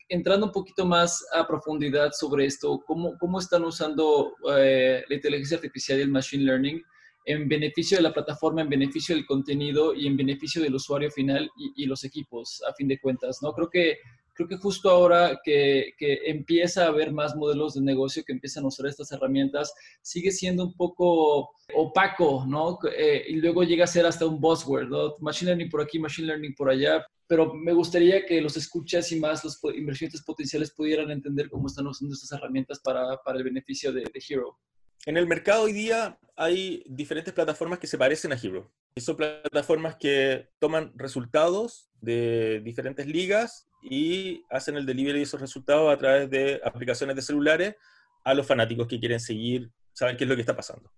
Entrando 0.09 0.47
un 0.47 0.53
poquito 0.53 0.85
más 0.85 1.25
a 1.33 1.47
profundidad 1.47 2.11
sobre 2.13 2.45
esto, 2.45 2.83
¿cómo, 2.87 3.17
cómo 3.19 3.39
están 3.39 3.65
usando 3.65 4.35
eh, 4.57 5.03
la 5.09 5.15
inteligencia 5.15 5.57
artificial 5.57 5.99
y 5.99 6.03
el 6.03 6.11
machine 6.11 6.45
learning 6.45 6.83
en 7.25 7.49
beneficio 7.49 7.97
de 7.97 8.03
la 8.03 8.13
plataforma, 8.13 8.63
en 8.63 8.69
beneficio 8.69 9.15
del 9.15 9.25
contenido 9.27 9.95
y 9.95 10.07
en 10.07 10.17
beneficio 10.17 10.61
del 10.61 10.75
usuario 10.75 11.11
final 11.11 11.49
y, 11.57 11.85
y 11.85 11.87
los 11.87 12.05
equipos, 12.05 12.63
a 12.69 12.75
fin 12.75 12.89
de 12.89 12.99
cuentas? 12.99 13.39
¿no? 13.43 13.53
Creo 13.53 13.71
que 13.71 13.99
creo 14.35 14.49
que 14.49 14.57
justo 14.57 14.91
ahora 14.91 15.41
que, 15.45 15.93
que, 15.99 16.21
empieza 16.27 16.85
a 16.85 16.89
haber 16.89 17.13
más 17.13 17.37
modelos 17.37 17.75
de 17.75 17.81
negocio 17.81 18.23
que 18.25 18.33
empiezan 18.33 18.65
a 18.65 18.69
usar 18.69 18.87
estas 18.87 19.13
herramientas, 19.13 19.75
sigue 20.01 20.31
siendo 20.31 20.65
un 20.65 20.75
poco 20.75 21.51
opaco, 21.75 22.45
¿no? 22.47 22.79
Eh, 22.97 23.25
y 23.29 23.37
luego 23.37 23.63
llega 23.63 23.85
a 23.85 23.89
ser 23.89 24.07
hasta 24.07 24.27
un 24.27 24.41
buzzword, 24.41 24.89
¿no? 24.89 25.15
Machine 25.21 25.51
learning 25.51 25.71
por 25.71 25.83
aquí, 25.83 25.99
machine 25.99 26.29
learning 26.29 26.55
por 26.55 26.71
allá, 26.71 27.07
pero 27.33 27.55
me 27.55 27.73
gustaría 27.73 28.27
que 28.27 28.43
los 28.43 28.59
escuchas 28.59 29.11
y 29.11 29.19
más 29.19 29.43
los 29.43 29.59
inversionistas 29.75 30.23
potenciales 30.23 30.71
pudieran 30.71 31.11
entender 31.11 31.49
cómo 31.49 31.67
están 31.67 31.87
usando 31.87 32.13
estas 32.13 32.33
herramientas 32.33 32.79
para, 32.81 33.17
para 33.25 33.39
el 33.39 33.45
beneficio 33.45 33.91
de, 33.91 34.03
de 34.03 34.23
Hero. 34.29 34.59
En 35.07 35.17
el 35.17 35.27
mercado 35.27 35.63
hoy 35.63 35.73
día 35.73 36.19
hay 36.37 36.85
diferentes 36.87 37.33
plataformas 37.33 37.79
que 37.79 37.87
se 37.87 37.97
parecen 37.97 38.35
a 38.35 38.37
Hero. 38.37 38.71
Son 38.99 39.17
plataformas 39.17 39.97
que 39.97 40.51
toman 40.59 40.93
resultados 40.95 41.89
de 42.03 42.61
diferentes 42.63 43.07
ligas 43.07 43.67
y 43.83 44.45
hacen 44.51 44.77
el 44.77 44.85
delivery 44.85 45.17
de 45.17 45.25
esos 45.25 45.41
resultados 45.41 45.91
a 45.91 45.97
través 45.97 46.29
de 46.29 46.61
aplicaciones 46.63 47.17
de 47.17 47.23
celulares 47.23 47.77
a 48.25 48.35
los 48.35 48.47
fanáticos 48.47 48.87
que 48.87 49.01
quieren 49.01 49.21
seguir, 49.21 49.71
saber 49.95 50.19
qué 50.19 50.25
es 50.25 50.29
lo 50.29 50.37
que 50.37 50.43
está 50.43 50.55
pasando. 50.55 50.93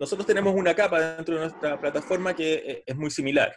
Nosotros 0.00 0.26
tenemos 0.26 0.54
una 0.54 0.74
capa 0.74 1.16
dentro 1.16 1.34
de 1.34 1.42
nuestra 1.42 1.78
plataforma 1.78 2.34
que 2.34 2.54
eh, 2.54 2.82
es 2.86 2.96
muy 2.96 3.10
similar, 3.10 3.54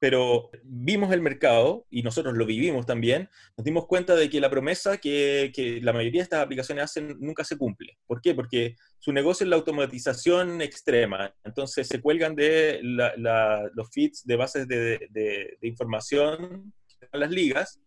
pero 0.00 0.50
vimos 0.64 1.12
el 1.12 1.20
mercado 1.20 1.86
y 1.90 2.02
nosotros 2.02 2.34
lo 2.34 2.46
vivimos 2.46 2.86
también, 2.86 3.28
nos 3.56 3.64
dimos 3.64 3.86
cuenta 3.86 4.16
de 4.16 4.30
que 4.30 4.40
la 4.40 4.50
promesa 4.50 4.96
que, 4.96 5.52
que 5.54 5.80
la 5.82 5.92
mayoría 5.92 6.20
de 6.20 6.24
estas 6.24 6.42
aplicaciones 6.42 6.84
hacen 6.84 7.16
nunca 7.20 7.44
se 7.44 7.58
cumple. 7.58 7.98
¿Por 8.06 8.22
qué? 8.22 8.34
Porque 8.34 8.76
su 8.98 9.12
negocio 9.12 9.44
es 9.44 9.50
la 9.50 9.56
automatización 9.56 10.62
extrema, 10.62 11.34
entonces 11.44 11.86
se 11.86 12.00
cuelgan 12.00 12.34
de 12.34 12.80
los 12.82 13.90
feeds 13.92 14.24
de 14.24 14.36
bases 14.36 14.66
de, 14.66 15.06
de, 15.10 15.58
de 15.60 15.68
información 15.68 16.72
las 17.12 17.30
ligas, 17.30 17.80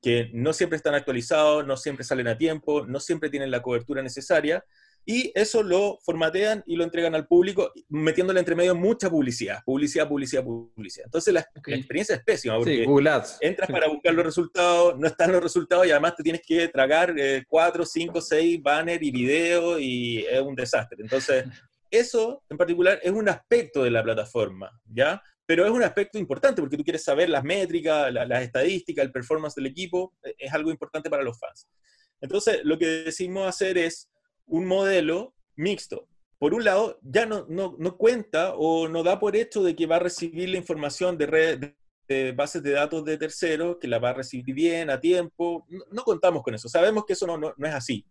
que 0.00 0.30
no 0.32 0.52
siempre 0.52 0.76
están 0.76 0.94
actualizados, 0.94 1.66
no 1.66 1.76
siempre 1.76 2.04
salen 2.04 2.28
a 2.28 2.38
tiempo, 2.38 2.86
no 2.86 3.00
siempre 3.00 3.30
tienen 3.30 3.50
la 3.50 3.62
cobertura 3.62 4.00
necesaria, 4.00 4.64
y 5.10 5.32
eso 5.34 5.62
lo 5.62 5.98
formatean 6.02 6.62
y 6.66 6.76
lo 6.76 6.84
entregan 6.84 7.14
al 7.14 7.26
público, 7.26 7.72
metiéndole 7.88 8.40
entre 8.40 8.54
medio 8.54 8.74
mucha 8.74 9.08
publicidad, 9.08 9.60
publicidad, 9.64 10.06
publicidad, 10.06 10.44
publicidad. 10.44 11.06
Entonces 11.06 11.32
la, 11.32 11.40
experiencia 11.66 12.16
es 12.16 12.22
pésima, 12.22 12.58
porque 12.58 12.84
entras 13.40 13.70
para 13.70 13.88
buscar 13.88 14.12
los 14.12 14.26
resultados, 14.26 14.98
no 14.98 15.06
están 15.06 15.32
los 15.32 15.42
resultados 15.42 15.86
y 15.86 15.92
además 15.92 16.14
te 16.14 16.22
tienes 16.22 16.42
que 16.46 16.68
tragar 16.68 17.14
eh, 17.18 17.42
cuatro, 17.48 17.86
cinco, 17.86 18.20
seis 18.20 18.62
banners 18.62 19.02
y 19.02 19.10
videos 19.10 19.80
y 19.80 20.26
es 20.26 20.42
un 20.42 20.54
desastre. 20.54 20.98
Entonces, 21.00 21.46
eso 21.90 22.42
en 22.50 22.58
particular 22.58 23.00
es 23.02 23.10
un 23.10 23.30
aspecto 23.30 23.84
de 23.84 23.90
la 23.90 24.02
plataforma, 24.02 24.78
¿ya? 24.92 25.22
pero 25.46 25.64
es 25.64 25.70
un 25.70 25.84
aspecto 25.84 26.18
importante 26.18 26.60
porque 26.60 26.76
tú 26.76 26.84
quieres 26.84 27.02
saber 27.02 27.30
las 27.30 27.44
métricas, 27.44 28.12
las 28.12 28.42
estadísticas, 28.42 29.06
el 29.06 29.12
performance 29.12 29.54
del 29.54 29.64
equipo, 29.64 30.12
e, 30.22 30.34
es 30.36 30.52
algo 30.52 30.70
importante 30.70 31.08
para 31.08 31.22
los 31.22 31.40
fans. 31.40 31.66
Entonces, 32.20 32.60
lo 32.64 32.76
que 32.76 32.86
decimos 33.04 33.48
hacer 33.48 33.78
es 33.78 34.10
un 34.48 34.66
modelo 34.66 35.34
mixto. 35.56 36.08
Por 36.38 36.54
un 36.54 36.64
lado, 36.64 36.98
ya 37.02 37.26
no, 37.26 37.46
no, 37.48 37.74
no 37.78 37.96
cuenta 37.96 38.54
o 38.54 38.88
no 38.88 39.02
da 39.02 39.18
por 39.18 39.34
hecho 39.36 39.62
de 39.62 39.74
que 39.74 39.86
va 39.86 39.96
a 39.96 40.00
recibir 40.00 40.48
la 40.48 40.56
información 40.56 41.18
de, 41.18 41.26
red, 41.26 41.72
de 42.06 42.32
bases 42.32 42.62
de 42.62 42.72
datos 42.72 43.04
de 43.04 43.18
terceros, 43.18 43.78
que 43.80 43.88
la 43.88 43.98
va 43.98 44.10
a 44.10 44.14
recibir 44.14 44.54
bien, 44.54 44.88
a 44.90 45.00
tiempo. 45.00 45.66
No, 45.90 46.02
contamos 46.04 46.42
con 46.42 46.54
eso. 46.54 46.68
Sabemos 46.68 47.04
que 47.04 47.14
eso 47.14 47.26
no, 47.26 47.36
no, 47.36 47.54
es 47.66 47.74
así. 47.74 48.06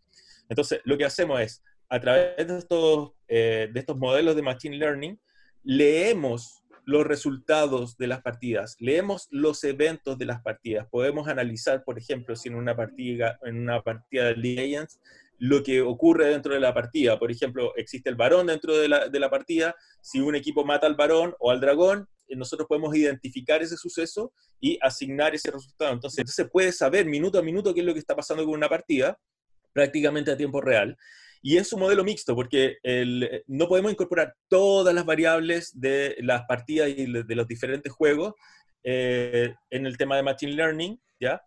Entonces, 0.49 0.81
lo 0.83 0.97
que 0.97 1.05
hacemos 1.05 1.39
es, 1.41 1.63
a 1.89 1.99
través 1.99 2.47
de 2.47 2.57
estos, 2.57 3.11
eh, 3.27 3.69
de 3.71 3.79
estos 3.79 3.97
modelos 3.97 4.35
de 4.35 4.41
Machine 4.41 4.77
Learning, 4.77 5.19
leemos 5.63 6.63
los 6.87 7.05
resultados 7.05 7.97
de 7.97 8.07
las 8.07 8.21
partidas, 8.21 8.77
leemos 8.79 9.27
los 9.29 9.61
eventos 9.65 10.17
de 10.17 10.25
las 10.25 10.41
partidas, 10.41 10.87
podemos 10.89 11.27
analizar, 11.27 11.83
por 11.83 11.97
ejemplo, 11.97 12.33
si 12.37 12.47
en 12.47 12.55
una 12.55 12.77
partida, 12.77 13.37
en 13.43 13.57
una 13.57 13.81
partida 13.81 14.27
de 14.27 14.37
Legends, 14.37 15.01
lo 15.37 15.63
que 15.63 15.81
ocurre 15.81 16.29
dentro 16.29 16.53
de 16.53 16.59
la 16.59 16.73
partida. 16.73 17.19
Por 17.19 17.31
ejemplo, 17.31 17.73
existe 17.75 18.09
el 18.09 18.15
varón 18.15 18.47
dentro 18.47 18.75
de 18.77 18.87
la, 18.87 19.09
de 19.09 19.19
la 19.19 19.29
partida, 19.29 19.75
si 20.01 20.19
un 20.19 20.35
equipo 20.35 20.65
mata 20.65 20.87
al 20.87 20.95
varón 20.95 21.35
o 21.39 21.51
al 21.51 21.59
dragón, 21.59 22.07
eh, 22.27 22.35
nosotros 22.35 22.67
podemos 22.67 22.95
identificar 22.95 23.61
ese 23.61 23.77
suceso 23.77 24.33
y 24.59 24.77
asignar 24.81 25.35
ese 25.35 25.51
resultado. 25.51 25.93
Entonces, 25.93 26.33
se 26.33 26.45
puede 26.45 26.71
saber 26.71 27.05
minuto 27.05 27.39
a 27.39 27.43
minuto 27.43 27.73
qué 27.73 27.81
es 27.81 27.85
lo 27.85 27.93
que 27.93 27.99
está 27.99 28.15
pasando 28.15 28.43
con 28.45 28.53
una 28.53 28.69
partida, 28.69 29.17
prácticamente 29.73 30.31
a 30.31 30.37
tiempo 30.37 30.61
real. 30.61 30.97
Y 31.41 31.57
es 31.57 31.71
un 31.71 31.81
modelo 31.81 32.03
mixto, 32.03 32.35
porque 32.35 32.77
no 33.45 33.67
podemos 33.67 33.91
incorporar 33.91 34.33
todas 34.47 34.93
las 34.93 35.05
variables 35.05 35.71
de 35.79 36.15
las 36.19 36.43
partidas 36.47 36.89
y 36.89 37.05
de 37.05 37.35
los 37.35 37.47
diferentes 37.47 37.93
juegos 37.93 38.33
eh, 38.83 39.53
en 39.69 39.85
el 39.85 39.97
tema 39.97 40.15
de 40.15 40.23
Machine 40.23 40.53
Learning, 40.53 41.01
¿ya? 41.19 41.41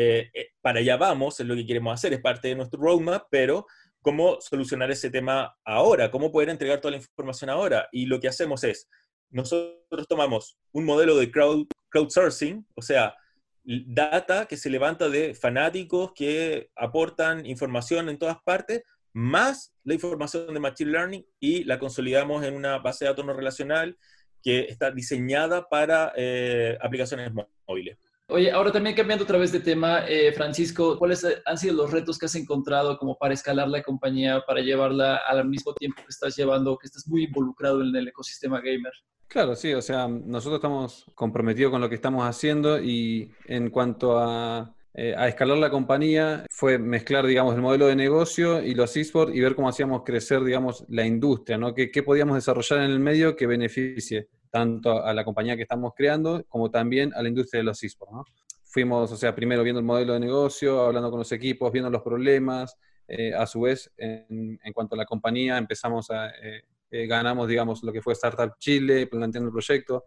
Eh, 0.00 0.30
eh, 0.32 0.50
para 0.60 0.78
allá 0.78 0.96
vamos, 0.96 1.40
es 1.40 1.46
lo 1.46 1.56
que 1.56 1.66
queremos 1.66 1.92
hacer, 1.92 2.12
es 2.12 2.20
parte 2.20 2.46
de 2.46 2.54
nuestro 2.54 2.80
roadmap, 2.80 3.24
pero 3.28 3.66
cómo 4.00 4.40
solucionar 4.40 4.92
ese 4.92 5.10
tema 5.10 5.56
ahora, 5.64 6.08
cómo 6.12 6.30
poder 6.30 6.50
entregar 6.50 6.80
toda 6.80 6.92
la 6.92 6.98
información 6.98 7.50
ahora. 7.50 7.88
Y 7.90 8.06
lo 8.06 8.20
que 8.20 8.28
hacemos 8.28 8.62
es, 8.62 8.88
nosotros 9.28 10.06
tomamos 10.08 10.56
un 10.70 10.84
modelo 10.84 11.16
de 11.16 11.32
crowd, 11.32 11.66
crowdsourcing, 11.88 12.64
o 12.76 12.82
sea, 12.82 13.16
data 13.64 14.46
que 14.46 14.56
se 14.56 14.70
levanta 14.70 15.08
de 15.08 15.34
fanáticos 15.34 16.12
que 16.14 16.70
aportan 16.76 17.44
información 17.44 18.08
en 18.08 18.18
todas 18.18 18.38
partes, 18.44 18.84
más 19.12 19.74
la 19.82 19.94
información 19.94 20.54
de 20.54 20.60
Machine 20.60 20.92
Learning 20.92 21.26
y 21.40 21.64
la 21.64 21.80
consolidamos 21.80 22.44
en 22.44 22.54
una 22.54 22.78
base 22.78 23.04
de 23.04 23.10
datos 23.10 23.26
no 23.26 23.32
relacional 23.32 23.98
que 24.44 24.60
está 24.60 24.92
diseñada 24.92 25.68
para 25.68 26.12
eh, 26.16 26.78
aplicaciones 26.80 27.32
móviles. 27.66 27.98
Oye, 28.30 28.50
ahora 28.50 28.70
también 28.70 28.94
cambiando 28.94 29.24
otra 29.24 29.38
vez 29.38 29.52
de 29.52 29.60
tema, 29.60 30.04
eh, 30.06 30.32
Francisco, 30.32 30.98
¿cuáles 30.98 31.26
han 31.46 31.56
sido 31.56 31.74
los 31.76 31.90
retos 31.90 32.18
que 32.18 32.26
has 32.26 32.34
encontrado 32.34 32.98
como 32.98 33.16
para 33.16 33.32
escalar 33.32 33.68
la 33.68 33.82
compañía, 33.82 34.42
para 34.46 34.60
llevarla 34.60 35.16
al 35.26 35.48
mismo 35.48 35.72
tiempo 35.72 36.02
que 36.02 36.10
estás 36.10 36.36
llevando, 36.36 36.76
que 36.76 36.88
estás 36.88 37.08
muy 37.08 37.24
involucrado 37.24 37.80
en 37.80 37.96
el 37.96 38.06
ecosistema 38.08 38.60
gamer? 38.60 38.92
Claro, 39.28 39.56
sí, 39.56 39.72
o 39.72 39.80
sea, 39.80 40.08
nosotros 40.08 40.58
estamos 40.58 41.06
comprometidos 41.14 41.70
con 41.70 41.80
lo 41.80 41.88
que 41.88 41.94
estamos 41.94 42.26
haciendo 42.26 42.78
y 42.78 43.32
en 43.46 43.70
cuanto 43.70 44.18
a, 44.18 44.74
eh, 44.92 45.14
a 45.16 45.26
escalar 45.26 45.56
la 45.56 45.70
compañía 45.70 46.44
fue 46.50 46.76
mezclar, 46.76 47.26
digamos, 47.26 47.54
el 47.54 47.62
modelo 47.62 47.86
de 47.86 47.96
negocio 47.96 48.62
y 48.62 48.74
los 48.74 48.94
esports 48.94 49.34
y 49.34 49.40
ver 49.40 49.54
cómo 49.54 49.70
hacíamos 49.70 50.02
crecer, 50.04 50.44
digamos, 50.44 50.84
la 50.90 51.06
industria, 51.06 51.56
¿no? 51.56 51.72
¿Qué, 51.72 51.90
qué 51.90 52.02
podíamos 52.02 52.34
desarrollar 52.34 52.80
en 52.80 52.90
el 52.90 53.00
medio 53.00 53.36
que 53.36 53.46
beneficie? 53.46 54.28
Tanto 54.50 55.04
a 55.04 55.12
la 55.14 55.24
compañía 55.24 55.56
que 55.56 55.62
estamos 55.62 55.92
creando 55.96 56.44
como 56.48 56.70
también 56.70 57.12
a 57.14 57.22
la 57.22 57.28
industria 57.28 57.60
de 57.60 57.64
los 57.64 57.82
esports. 57.82 58.12
¿no? 58.12 58.24
Fuimos, 58.64 59.10
o 59.12 59.16
sea, 59.16 59.34
primero 59.34 59.62
viendo 59.62 59.80
el 59.80 59.86
modelo 59.86 60.14
de 60.14 60.20
negocio, 60.20 60.82
hablando 60.82 61.10
con 61.10 61.18
los 61.18 61.32
equipos, 61.32 61.72
viendo 61.72 61.90
los 61.90 62.02
problemas. 62.02 62.76
Eh, 63.10 63.32
a 63.32 63.46
su 63.46 63.62
vez, 63.62 63.90
en, 63.96 64.58
cuanto 64.74 64.94
a 64.94 64.98
la 64.98 65.06
compañía, 65.06 65.56
empezamos 65.56 66.10
a, 66.10 66.28
eh, 66.28 66.62
eh, 66.90 67.06
ganamos, 67.06 67.48
digamos, 67.48 67.82
lo 67.82 67.90
que 67.90 68.02
fue 68.02 68.12
Startup 68.12 68.52
Chile, 68.58 69.06
planteando 69.06 69.48
el 69.48 69.52
proyecto. 69.52 70.04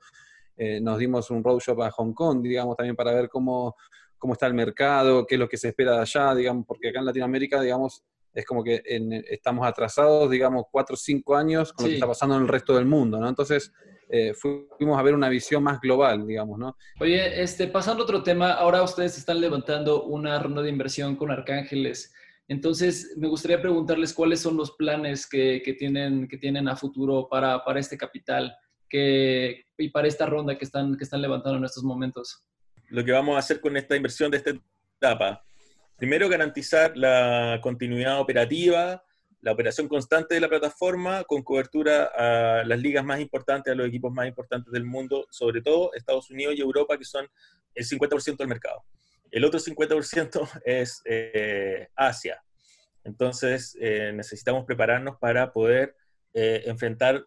nos 0.82 1.00
dimos 1.00 1.32
un 1.32 1.44
roadshow 1.44 1.82
a 1.82 1.90
Hong 1.90 2.14
Kong, 2.14 2.44
digamos, 2.44 2.78
también 2.78 2.96
para 2.96 3.12
ver 3.14 3.28
cómo, 3.28 3.76
cómo 4.20 4.34
está 4.34 4.46
el 4.46 4.54
mercado, 4.54 5.26
qué 5.26 5.34
es 5.34 5.40
lo 5.40 5.50
que 5.50 5.58
se 5.58 5.70
espera 5.70 5.94
de 5.94 6.02
allá, 6.02 6.36
digamos, 6.36 6.64
porque 6.68 6.90
acá 6.90 7.00
en 7.00 7.06
Latinoamérica, 7.06 7.60
digamos, 7.60 8.04
es 8.34 8.46
como 8.46 8.64
que 8.64 8.84
estamos 9.30 9.68
atrasados, 9.68 10.30
digamos, 10.30 10.66
cuatro 10.72 10.94
o 10.94 10.98
cinco 10.98 11.36
años 11.36 11.74
con 11.74 11.86
lo 11.86 11.90
que 11.90 11.96
está 11.96 12.08
pasando 12.08 12.36
en 12.36 12.44
el 12.44 12.48
resto 12.48 12.76
del 12.76 12.86
mundo, 12.86 13.20
¿no? 13.20 13.28
Entonces, 13.28 13.74
eh, 14.12 14.34
fuimos 14.34 15.00
a 15.00 15.02
ver 15.02 15.14
una 15.14 15.30
visión 15.30 15.64
más 15.64 15.80
global, 15.80 16.28
digamos, 16.28 16.60
¿no? 16.60 16.76
Oye, 17.00 17.42
este, 17.42 17.68
pasando 17.68 18.04
a 18.04 18.06
otro 18.06 18.24
tema, 18.24 18.52
ahora 18.52 18.84
ustedes 18.84 19.18
están 19.18 19.40
levantando 19.40 20.04
una 20.04 20.38
ronda 20.38 20.62
de 20.62 20.70
inversión 20.70 21.16
con 21.16 21.32
Arcángeles. 21.32 22.14
Entonces, 22.50 23.14
me 23.16 23.30
gustaría 23.30 23.62
preguntarles 23.62 24.14
cuáles 24.14 24.42
son 24.42 24.58
los 24.58 24.72
planes 24.72 25.26
que, 25.26 25.62
tienen, 25.80 26.28
que 26.28 26.38
tienen 26.38 26.68
a 26.68 26.76
futuro 26.76 27.30
para, 27.30 27.64
para 27.64 27.80
este 27.80 27.98
capital 27.98 28.54
que, 28.90 29.64
y 29.78 29.90
para 29.90 30.10
esta 30.10 30.26
ronda 30.26 30.58
que 30.58 30.66
están, 30.66 30.98
que 30.98 31.06
están 31.06 31.22
levantando 31.22 31.58
en 31.58 31.64
estos 31.64 31.84
momentos. 31.84 32.44
Lo 32.90 33.06
que 33.06 33.14
vamos 33.14 33.38
a 33.38 33.40
hacer 33.40 33.62
con 33.62 33.78
esta 33.78 33.96
inversión 33.96 34.30
de 34.30 34.38
esta 34.38 34.52
etapa, 35.00 35.42
primero 35.96 36.28
garantizar 36.28 36.98
la 36.98 37.60
continuidad 37.64 38.20
operativa, 38.20 39.02
la 39.42 39.52
operación 39.52 39.88
constante 39.88 40.36
de 40.36 40.42
la 40.42 40.50
plataforma 40.50 41.24
con 41.24 41.42
cobertura 41.42 42.12
a 42.16 42.64
las 42.64 42.80
ligas 42.80 43.04
más 43.04 43.20
importantes, 43.20 43.72
a 43.72 43.76
los 43.76 43.88
equipos 43.88 44.14
más 44.14 44.28
importantes 44.28 44.72
del 44.72 44.86
mundo, 44.86 45.28
sobre 45.32 45.62
todo 45.62 45.92
Estados 45.94 46.30
Unidos 46.30 46.56
y 46.56 46.62
Europa, 46.62 46.98
que 46.98 47.06
son 47.06 47.28
el 47.74 47.86
50% 47.86 48.38
del 48.38 48.48
mercado. 48.48 48.84
El 49.32 49.46
otro 49.46 49.60
50% 49.60 50.62
es 50.66 51.02
eh, 51.06 51.88
Asia. 51.96 52.44
Entonces, 53.04 53.76
eh, 53.82 54.12
necesitamos 54.14 54.66
prepararnos 54.66 55.18
para 55.18 55.52
poder 55.52 55.96
eh, 56.34 56.64
enfrentar 56.66 57.26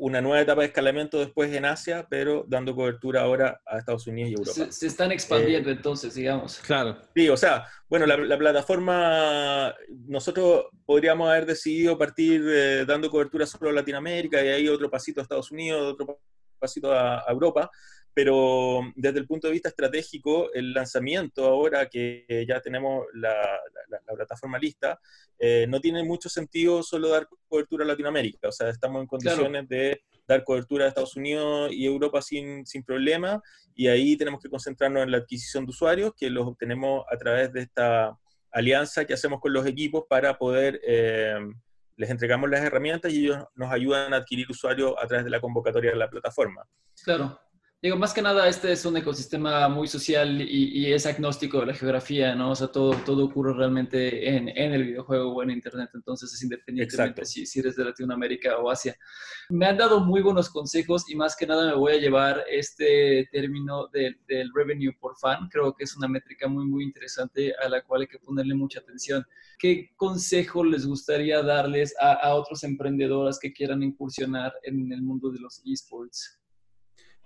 una 0.00 0.20
nueva 0.22 0.40
etapa 0.40 0.62
de 0.62 0.68
escalamiento 0.68 1.18
después 1.18 1.52
en 1.52 1.66
Asia, 1.66 2.06
pero 2.08 2.44
dando 2.48 2.74
cobertura 2.74 3.22
ahora 3.22 3.60
a 3.66 3.78
Estados 3.78 4.06
Unidos 4.06 4.30
y 4.30 4.34
Europa. 4.34 4.72
Se, 4.72 4.86
están 4.86 5.12
expandiendo 5.12 5.68
eh, 5.68 5.74
entonces, 5.74 6.14
digamos. 6.14 6.58
Claro. 6.60 6.96
Sí, 7.14 7.28
o 7.28 7.36
sea, 7.36 7.66
bueno, 7.88 8.06
la, 8.06 8.38
plataforma, 8.38 9.74
nosotros 10.06 10.66
podríamos 10.86 11.28
haber 11.28 11.44
decidido 11.44 11.98
partir 11.98 12.42
eh, 12.48 12.84
dando 12.86 13.10
cobertura 13.10 13.46
solo 13.46 13.70
a 13.70 13.74
Latinoamérica 13.74 14.42
y 14.42 14.48
ahí 14.48 14.68
otro 14.68 14.90
pasito 14.90 15.20
a 15.20 15.22
Estados 15.22 15.50
Unidos, 15.50 15.92
otro 15.92 16.18
pasito 16.58 16.92
a, 16.92 17.24
Europa, 17.28 17.70
pero 18.14 18.80
desde 18.96 19.18
el 19.18 19.26
punto 19.26 19.46
de 19.46 19.52
vista 19.52 19.68
estratégico, 19.68 20.52
el 20.52 20.72
lanzamiento 20.72 21.46
ahora 21.46 21.88
que 21.88 22.44
ya 22.48 22.60
tenemos 22.60 23.06
la, 23.14 23.60
plataforma 24.16 24.58
lista, 24.58 25.00
eh, 25.38 25.66
no 25.68 25.80
tiene 25.80 26.02
mucho 26.02 26.28
sentido 26.28 26.82
solo 26.82 27.08
dar 27.08 27.28
cobertura 27.48 27.84
a 27.84 27.88
Latinoamérica, 27.88 28.48
o 28.48 28.52
sea, 28.52 28.68
estamos 28.68 29.00
en 29.00 29.06
condiciones 29.06 29.68
de 29.68 30.02
dar 30.26 30.44
cobertura 30.44 30.84
a 30.84 30.88
Estados 30.88 31.16
Unidos 31.16 31.72
y 31.72 31.86
Europa 31.86 32.20
sin, 32.22 32.66
sin 32.66 32.82
problema, 32.82 33.42
y 33.74 33.86
ahí 33.88 34.16
tenemos 34.16 34.40
que 34.40 34.50
concentrarnos 34.50 35.02
en 35.02 35.10
la 35.10 35.18
adquisición 35.18 35.64
de 35.64 35.70
usuarios, 35.70 36.12
que 36.16 36.30
los 36.30 36.46
obtenemos 36.46 37.04
a 37.10 37.16
través 37.16 37.52
de 37.52 37.62
esta 37.62 38.18
alianza 38.50 39.04
que 39.04 39.14
hacemos 39.14 39.40
con 39.40 39.52
los 39.52 39.66
equipos 39.66 40.04
para 40.08 40.36
poder... 40.36 40.80
Eh, 40.84 41.38
les 41.96 42.08
entregamos 42.08 42.48
las 42.48 42.62
herramientas 42.62 43.12
y 43.12 43.26
ellos 43.26 43.44
nos 43.54 43.70
ayudan 43.70 44.14
a 44.14 44.16
adquirir 44.16 44.46
usuarios 44.50 44.94
a 44.98 45.06
través 45.06 45.22
de 45.22 45.30
la 45.30 45.38
convocatoria 45.38 45.90
de 45.90 45.98
la 45.98 46.08
plataforma. 46.08 46.66
Claro. 47.04 47.38
Digo, 47.82 47.96
más 47.96 48.12
que 48.12 48.20
nada, 48.20 48.46
este 48.46 48.72
es 48.72 48.84
un 48.84 48.94
ecosistema 48.98 49.66
muy 49.70 49.88
social 49.88 50.42
y, 50.42 50.92
es 50.92 51.06
agnóstico 51.06 51.60
de 51.60 51.66
la 51.66 51.72
geografía, 51.74 52.34
¿no? 52.34 52.50
O 52.50 52.54
sea, 52.54 52.66
todo, 52.68 52.94
todo 53.06 53.24
ocurre 53.24 53.54
realmente 53.54 54.36
en, 54.36 54.50
en 54.50 54.74
el 54.74 54.84
videojuego 54.84 55.32
o 55.32 55.42
en 55.42 55.50
Internet, 55.50 55.88
entonces 55.94 56.30
es 56.30 56.42
independientemente 56.42 57.24
si, 57.24 57.46
si, 57.46 57.60
eres 57.60 57.76
de 57.76 57.86
Latinoamérica 57.86 58.58
o 58.58 58.70
Asia. 58.70 58.94
Me 59.48 59.64
han 59.64 59.78
dado 59.78 60.00
muy 60.00 60.20
buenos 60.20 60.50
consejos 60.50 61.08
y 61.08 61.14
más 61.14 61.34
que 61.34 61.46
nada 61.46 61.70
me 61.70 61.74
voy 61.74 61.94
a 61.94 61.98
llevar 61.98 62.44
este 62.50 63.26
término 63.32 63.88
del 63.88 64.50
revenue 64.54 64.92
por 65.00 65.16
fan. 65.16 65.48
Creo 65.48 65.74
que 65.74 65.84
es 65.84 65.96
una 65.96 66.06
métrica 66.06 66.48
muy, 66.48 66.66
muy 66.66 66.84
interesante 66.84 67.54
a 67.64 67.66
la 67.70 67.80
cual 67.80 68.02
hay 68.02 68.08
que 68.08 68.18
ponerle 68.18 68.54
mucha 68.54 68.80
atención. 68.80 69.24
¿Qué 69.58 69.90
consejo 69.96 70.62
les 70.64 70.84
gustaría 70.86 71.42
darles 71.42 71.94
a, 71.98 72.12
a 72.12 72.34
otros 72.34 72.62
emprendedores 72.62 73.38
que 73.38 73.54
quieran 73.54 73.82
incursionar 73.82 74.52
en 74.64 74.92
el 74.92 75.00
mundo 75.00 75.30
de 75.30 75.40
los 75.40 75.62
esports? 75.64 76.39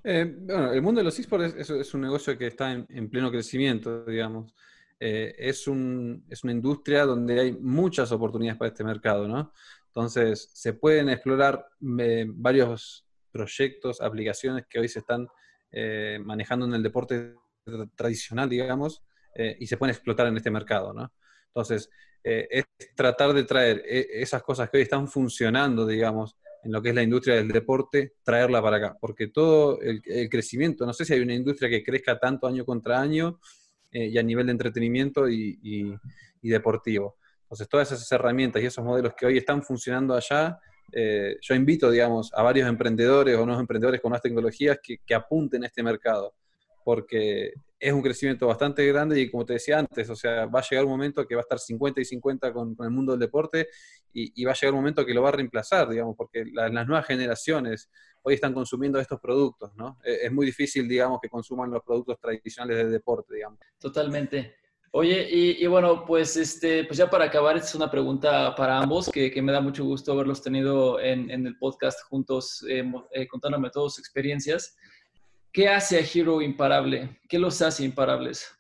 Eh, 0.07 0.37
bueno, 0.39 0.71
el 0.71 0.83
mundo 0.83 1.01
de 1.01 1.05
los 1.05 1.19
esports 1.19 1.71
es, 1.71 1.95
un 1.95 2.03
negocio 2.03 2.37
que 2.37 2.49
está 2.49 2.73
en, 2.73 3.09
pleno 3.09 3.31
crecimiento, 3.31 4.05
digamos. 4.05 4.55
Eh, 5.01 5.35
es, 5.39 5.67
un, 5.67 6.25
es, 6.29 6.45
una 6.45 6.53
industria 6.53 7.07
donde 7.07 7.41
hay 7.41 7.53
muchas 7.53 8.13
oportunidades 8.13 8.59
para 8.59 8.69
este 8.69 8.85
mercado, 8.85 9.27
¿no? 9.27 9.53
Entonces, 9.87 10.51
se 10.53 10.75
pueden 10.75 11.09
explorar 11.09 11.67
eh, 11.99 12.27
varios 12.29 13.07
proyectos, 13.33 14.03
aplicaciones 14.03 14.67
que 14.69 14.79
hoy 14.79 14.89
se 14.89 15.01
están 15.01 15.27
manejando 16.25 16.67
en 16.67 16.75
el 16.75 16.85
deporte 16.85 17.35
tradicional, 17.97 18.49
digamos, 18.49 19.03
y 19.59 19.67
se 19.67 19.77
pueden 19.77 19.93
explotar 19.93 20.29
en 20.29 20.37
este 20.37 20.49
mercado, 20.49 20.93
¿no? 20.93 21.13
Entonces, 21.49 21.91
es 22.23 22.65
tratar 22.95 23.33
de 23.33 23.43
traer 23.43 23.83
esas 23.85 24.41
cosas 24.45 24.71
que 24.71 24.77
hoy 24.77 24.85
están 24.85 25.09
funcionando, 25.09 25.85
digamos, 25.85 26.37
en 26.65 26.73
lo 26.73 26.83
que 26.83 26.91
es 26.91 26.95
la 26.95 27.03
industria 27.03 27.37
del 27.37 27.49
deporte, 27.49 28.15
traerla 28.23 28.63
para 28.63 28.77
acá, 28.79 28.97
porque 29.01 29.29
todo 29.29 29.81
el, 29.81 30.03
crecimiento, 30.31 30.87
no 30.87 30.93
sé 30.93 31.05
si 31.05 31.13
hay 31.13 31.21
una 31.21 31.35
industria 31.35 31.69
que 31.69 31.83
crezca 31.83 32.19
tanto 32.19 32.47
año 32.47 32.65
contra 32.65 33.01
año 33.01 33.39
eh, 33.93 34.07
y 34.07 34.19
a 34.19 34.23
nivel 34.23 34.47
de 34.47 34.53
entretenimiento 34.53 35.29
y, 35.29 35.95
deportivo. 36.43 37.17
Entonces, 37.43 37.69
todas 37.69 37.91
esas 37.93 38.11
herramientas 38.13 38.63
y 38.63 38.67
esos 38.67 38.85
modelos 38.85 39.15
que 39.17 39.27
hoy 39.27 39.39
están 39.39 39.63
funcionando 39.63 40.15
allá, 40.15 40.59
eh, 40.93 41.37
yo 41.41 41.55
invito, 41.55 41.91
digamos, 41.91 42.31
a 42.35 42.43
varios 42.43 42.69
emprendedores 42.69 43.37
o 43.37 43.45
nuevos 43.45 43.61
emprendedores 43.61 44.01
con 44.01 44.11
nuevas 44.11 44.23
tecnologías 44.23 44.79
que, 44.83 44.99
que 45.07 45.15
apunten 45.15 45.65
a 45.65 45.67
este 45.67 45.83
mercado 45.83 46.35
porque 46.85 47.55
es 47.85 47.93
un 47.93 48.01
crecimiento 48.01 48.47
bastante 48.47 48.87
grande 48.87 49.21
y 49.21 49.31
como 49.31 49.45
te 49.45 49.53
decía 49.53 49.79
antes, 49.79 50.09
o 50.09 50.17
sea, 50.17 50.47
va 50.47 50.61
a 50.61 50.63
llegar 50.63 50.87
un 50.87 50.93
momento 50.93 51.27
que 51.27 51.35
va 51.35 51.43
a 51.43 51.43
estar 51.43 51.59
50 51.59 52.01
y 52.01 52.05
50 52.07 52.51
con, 52.51 52.75
el 52.81 52.91
mundo 52.91 53.13
del 53.13 53.21
deporte 53.21 53.69
y, 54.11 54.43
va 54.43 54.53
a 54.53 54.55
llegar 54.55 54.73
un 54.73 54.81
momento 54.81 55.05
que 55.05 55.13
lo 55.13 55.21
va 55.21 55.29
a 55.29 55.33
reemplazar, 55.33 55.91
digamos, 55.91 56.17
porque 56.17 56.47
las 56.51 56.87
nuevas 56.87 57.07
generaciones 57.07 57.91
hoy 58.23 58.35
están 58.35 58.55
consumiendo 58.55 58.99
estos 58.99 59.21
productos, 59.21 59.75
¿no? 59.77 59.99
E, 60.03 60.21
es, 60.23 60.33
muy 60.33 60.47
difícil, 60.47 60.89
digamos, 60.89 61.19
que 61.21 61.29
consuman 61.29 61.71
los 61.71 61.83
productos 61.83 62.19
tradicionales 62.19 62.79
del 62.79 62.91
deporte, 62.91 63.35
digamos. 63.35 63.59
Totalmente. 63.79 64.55
Oye, 64.93 65.29
y, 65.31 65.67
bueno, 65.67 66.07
pues, 66.07 66.39
este, 66.39 66.85
pues 66.85 66.97
ya 66.97 67.11
para 67.11 67.27
acabar, 67.27 67.57
esta 67.57 67.69
es 67.69 67.75
una 67.75 67.91
pregunta 67.91 68.55
para 68.55 68.79
ambos, 68.79 69.11
que, 69.11 69.43
me 69.43 69.53
da 69.53 69.61
mucho 69.61 69.85
gusto 69.85 70.13
haberlos 70.13 70.41
tenido 70.41 71.01
en, 71.01 71.29
el 71.31 71.59
podcast 71.59 72.01
juntos, 72.09 72.65
eh, 72.67 72.85
eh, 73.13 73.27
contándome 73.27 73.69
todas 73.71 73.95
sus 73.95 73.99
experiencias. 73.99 74.75
¿Qué 75.55 75.69
hace 75.69 75.99
a 75.99 76.01
Hero 76.01 76.43
imparable? 76.43 77.21
¿Qué 77.29 77.39
los 77.39 77.63
hace 77.63 77.85
imparables? 77.85 78.53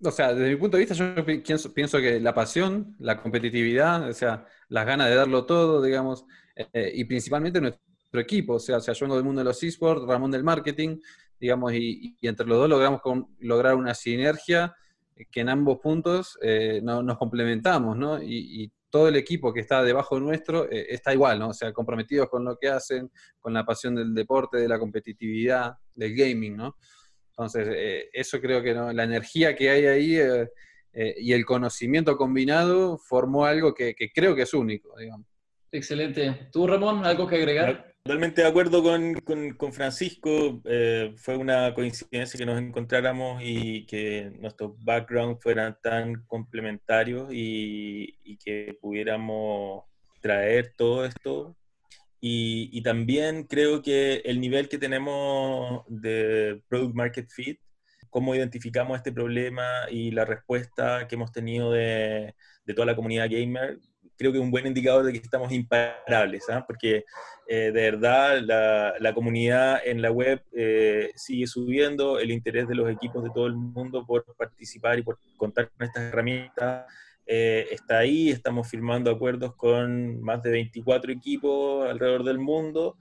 O 0.00 0.10
sea, 0.12 0.32
desde 0.32 0.50
mi 0.50 0.54
punto 0.56 0.76
de 0.76 0.84
vista, 0.86 0.94
yo 0.94 1.72
pienso, 1.72 1.98
que 1.98 2.20
la 2.20 2.32
pasión, 2.32 2.94
la 3.00 3.20
competitividad, 3.20 4.08
o 4.08 4.12
sea, 4.12 4.46
las 4.68 4.86
ganas 4.86 5.08
de 5.08 5.16
darlo 5.16 5.46
todo, 5.46 5.82
digamos, 5.82 6.24
eh, 6.54 6.92
y 6.94 7.04
principalmente 7.06 7.60
nuestro 7.60 8.20
equipo, 8.20 8.54
o 8.54 8.58
sea, 8.60 8.76
o 8.76 8.80
yo 8.80 8.94
vengo 9.00 9.16
del 9.16 9.24
mundo 9.24 9.40
de 9.40 9.46
los 9.46 9.60
esports, 9.64 10.06
Ramón 10.06 10.30
del 10.30 10.44
marketing, 10.44 11.00
digamos, 11.40 11.72
y, 11.74 12.16
entre 12.22 12.46
los 12.46 12.56
dos 12.56 12.68
logramos 12.68 13.00
lograr 13.40 13.74
una 13.74 13.92
sinergia 13.92 14.76
que 15.32 15.40
en 15.40 15.48
ambos 15.48 15.78
puntos 15.78 16.38
eh, 16.40 16.80
nos 16.84 17.18
complementamos, 17.18 17.96
¿no? 17.96 18.20
Todo 18.90 19.08
el 19.08 19.16
equipo 19.16 19.52
que 19.52 19.60
está 19.60 19.82
debajo 19.82 20.18
nuestro 20.20 20.70
eh, 20.70 20.86
está 20.90 21.12
igual, 21.12 21.38
¿no? 21.38 21.48
O 21.48 21.54
sea, 21.54 21.72
comprometidos 21.72 22.28
con 22.28 22.44
lo 22.44 22.56
que 22.56 22.68
hacen, 22.68 23.10
con 23.40 23.52
la 23.52 23.64
pasión 23.64 23.94
del 23.94 24.14
deporte, 24.14 24.58
de 24.58 24.68
la 24.68 24.78
competitividad, 24.78 25.74
del 25.94 26.14
gaming, 26.14 26.56
¿no? 26.56 26.76
Entonces, 27.38 27.68
eh, 27.70 28.08
eso 28.14 28.40
creo 28.40 28.62
que 28.62 28.72
la 28.72 29.04
energía 29.04 29.54
que 29.54 29.68
hay 29.68 29.84
ahí 29.84 30.16
eh, 30.16 30.48
eh, 30.94 31.14
y 31.18 31.34
el 31.34 31.44
conocimiento 31.44 32.16
combinado 32.16 32.96
formó 32.96 33.44
algo 33.44 33.74
que, 33.74 33.94
creo 34.14 34.34
que 34.34 34.42
es 34.42 34.54
único, 34.54 34.98
digamos. 34.98 35.26
Excelente. 35.70 36.48
¿Tú, 36.50 36.66
Ramón, 36.66 37.04
algo 37.04 37.26
que 37.26 37.36
agregar? 37.36 37.94
Totalmente 38.06 38.42
de 38.42 38.46
acuerdo 38.46 38.84
con, 38.84 39.72
Francisco. 39.72 40.62
Eh, 40.64 41.12
fue 41.16 41.36
una 41.36 41.74
coincidencia 41.74 42.38
que 42.38 42.46
nos 42.46 42.56
encontráramos 42.60 43.42
y 43.44 43.84
que 43.86 44.30
nuestros 44.38 44.74
backgrounds 44.84 45.42
fueran 45.42 45.76
tan 45.82 46.24
complementarios 46.28 47.30
y, 47.32 48.16
que 48.44 48.78
pudiéramos 48.80 49.82
traer 50.20 50.72
todo 50.76 51.04
esto. 51.04 51.56
Y, 52.20 52.70
y, 52.72 52.80
también 52.84 53.42
creo 53.42 53.82
que 53.82 54.22
el 54.24 54.40
nivel 54.40 54.68
que 54.68 54.78
tenemos 54.78 55.82
de 55.88 56.62
Product 56.68 56.94
Market 56.94 57.28
Fit 57.28 57.58
cómo 58.16 58.34
identificamos 58.34 58.96
este 58.96 59.12
problema 59.12 59.62
y 59.90 60.10
la 60.10 60.24
respuesta 60.24 61.06
que 61.06 61.16
hemos 61.16 61.32
tenido 61.32 61.70
de, 61.70 62.34
toda 62.74 62.86
la 62.86 62.96
comunidad 62.96 63.28
gamer, 63.30 63.78
creo 64.16 64.32
que 64.32 64.38
es 64.38 64.44
un 64.44 64.50
buen 64.50 64.66
indicador 64.66 65.04
de 65.04 65.12
que 65.12 65.18
estamos 65.18 65.52
imparables, 65.52 66.48
¿ah? 66.48 66.64
porque 66.66 67.04
eh, 67.48 67.70
de 67.72 67.90
verdad 67.90 68.40
la, 68.98 69.14
comunidad 69.14 69.80
en 69.84 70.02
la 70.02 70.10
web 70.10 70.42
eh, 70.52 71.10
sigue 71.14 71.46
subiendo, 71.46 72.18
el 72.18 72.30
interés 72.30 72.66
de 72.68 72.74
los 72.74 72.90
equipos 72.90 73.22
de 73.22 73.30
todo 73.30 73.46
el 73.46 73.54
mundo 73.54 74.04
por 74.06 74.24
participar 74.36 74.98
y 74.98 75.02
por 75.02 75.18
contar 75.36 75.70
con 75.70 75.86
estas 75.86 76.04
herramientas 76.04 76.86
eh, 77.26 77.66
está 77.70 77.98
ahí, 77.98 78.30
estamos 78.30 78.68
firmando 78.68 79.10
acuerdos 79.10 79.54
con 79.56 80.20
más 80.22 80.42
de 80.42 80.50
24 80.50 81.12
equipos 81.12 81.88
alrededor 81.88 82.24
del 82.24 82.38
mundo 82.38 82.96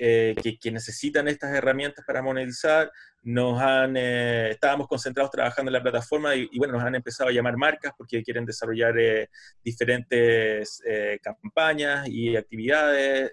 que, 0.00 0.58
que, 0.58 0.70
necesitan 0.70 1.28
estas 1.28 1.54
herramientas 1.54 2.04
para 2.06 2.22
monetizar 2.22 2.90
nos 3.22 3.60
han, 3.60 3.96
eh, 3.96 4.50
estábamos 4.50 4.88
concentrados 4.88 5.30
trabajando 5.30 5.68
en 5.68 5.74
la 5.74 5.82
plataforma 5.82 6.34
y, 6.34 6.48
bueno, 6.56 6.74
nos 6.74 6.84
han 6.84 6.94
empezado 6.94 7.28
a 7.28 7.32
llamar 7.32 7.56
marcas 7.56 7.92
porque 7.96 8.22
quieren 8.22 8.46
desarrollar 8.46 8.98
eh, 8.98 9.28
diferentes 9.62 10.82
eh, 10.86 11.18
campañas 11.22 12.08
y 12.08 12.36
actividades 12.36 13.32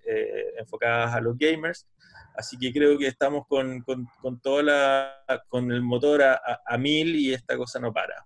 enfocadas 0.57 1.15
a 1.15 1.21
los 1.21 1.37
gamers. 1.37 1.87
Así 2.35 2.57
que 2.57 2.71
creo 2.71 2.97
que 2.97 3.07
estamos 3.07 3.45
con, 3.47 3.81
con, 3.81 4.05
con 4.21 4.39
toda 4.41 4.63
la, 4.63 5.43
con 5.47 5.71
el 5.71 5.81
motor 5.81 6.21
a, 6.21 6.39
a, 6.65 6.77
mil 6.77 7.15
y 7.15 7.33
esta 7.33 7.57
cosa 7.57 7.79
no 7.79 7.91
para. 7.91 8.25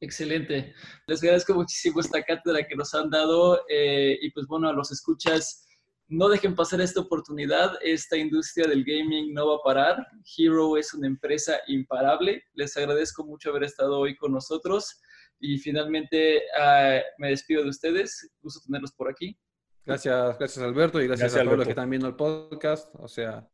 Excelente. 0.00 0.74
Les 1.06 1.22
agradezco 1.22 1.54
muchísimo 1.54 2.00
esta 2.00 2.22
cátedra 2.22 2.66
que 2.66 2.76
nos 2.76 2.94
han 2.94 3.10
dado 3.10 3.62
y 3.68 4.30
pues 4.30 4.46
bueno, 4.46 4.68
a 4.68 4.72
los 4.72 4.92
escuchas 4.92 5.63
no 6.08 6.28
dejen 6.28 6.54
pasar 6.54 6.80
esta 6.80 7.00
oportunidad. 7.00 7.78
Esta 7.82 8.16
industria 8.16 8.66
del 8.66 8.84
gaming 8.84 9.32
no 9.32 9.48
va 9.48 9.56
a 9.56 9.62
parar. 9.64 10.06
Hero 10.36 10.76
es 10.76 10.92
una 10.94 11.06
empresa 11.06 11.58
imparable. 11.66 12.44
Les 12.54 12.76
agradezco 12.76 13.24
mucho 13.24 13.50
haber 13.50 13.64
estado 13.64 13.98
hoy 13.98 14.16
con 14.16 14.32
nosotros. 14.32 15.00
Y 15.40 15.58
finalmente 15.58 16.42
ah, 16.58 17.00
me 17.18 17.30
despido 17.30 17.62
de 17.62 17.70
ustedes. 17.70 18.30
Gusto 18.40 18.60
tenerlos 18.66 18.92
por 18.92 19.10
aquí. 19.10 19.38
Gracias, 19.86 20.38
gracias 20.38 20.64
Alberto 20.64 21.00
y 21.02 21.06
gracias, 21.06 21.34
a 21.34 21.44
todos 21.44 21.58
los 21.58 21.66
que 21.66 21.72
están 21.72 21.90
viendo 21.90 22.08
el 22.08 22.16
podcast. 22.16 22.94
O 22.94 23.08
sea, 23.08 23.48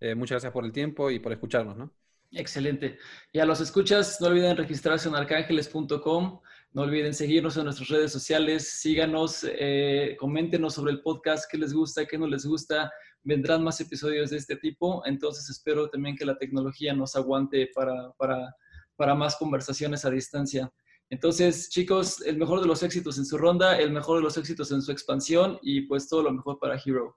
eh, 0.00 0.14
muchas 0.14 0.36
gracias 0.36 0.52
por 0.52 0.64
el 0.64 0.72
tiempo 0.72 1.10
y 1.10 1.18
por 1.18 1.32
escucharnos, 1.32 1.76
¿no? 1.76 1.92
Excelente. 2.32 2.98
Y 3.32 3.38
a 3.38 3.46
los 3.46 3.60
escuchas, 3.60 4.20
no 4.20 4.28
olviden 4.28 4.56
registrarse 4.56 5.08
en 5.08 5.14
arcángeles.com. 5.14 6.40
No 6.72 6.82
olviden 6.82 7.14
seguirnos 7.14 7.56
en 7.56 7.64
nuestras 7.64 7.88
redes 7.88 8.12
sociales, 8.12 8.80
síganos, 8.80 9.46
eh, 9.48 10.16
coméntenos 10.20 10.74
sobre 10.74 10.92
el 10.92 11.00
podcast, 11.00 11.50
qué 11.50 11.56
les 11.56 11.72
gusta, 11.72 12.04
qué 12.04 12.18
no 12.18 12.26
les 12.26 12.44
gusta. 12.44 12.92
Vendrán 13.22 13.64
más 13.64 13.80
episodios 13.80 14.30
de 14.30 14.36
este 14.36 14.56
tipo, 14.56 15.02
entonces 15.06 15.48
espero 15.48 15.88
también 15.88 16.14
que 16.14 16.26
la 16.26 16.36
tecnología 16.36 16.92
nos 16.92 17.16
aguante 17.16 17.70
para, 17.74 18.12
para, 18.18 18.54
para 18.96 19.14
más 19.14 19.36
conversaciones 19.36 20.04
a 20.04 20.10
distancia. 20.10 20.70
Entonces, 21.08 21.70
chicos, 21.70 22.20
el 22.20 22.36
mejor 22.36 22.60
de 22.60 22.66
los 22.66 22.82
éxitos 22.82 23.16
en 23.16 23.24
su 23.24 23.38
ronda, 23.38 23.78
el 23.78 23.90
mejor 23.90 24.18
de 24.18 24.24
los 24.24 24.36
éxitos 24.36 24.70
en 24.70 24.82
su 24.82 24.92
expansión 24.92 25.58
y 25.62 25.82
pues 25.82 26.06
todo 26.06 26.22
lo 26.22 26.32
mejor 26.32 26.58
para 26.58 26.76
Hero. 26.76 27.16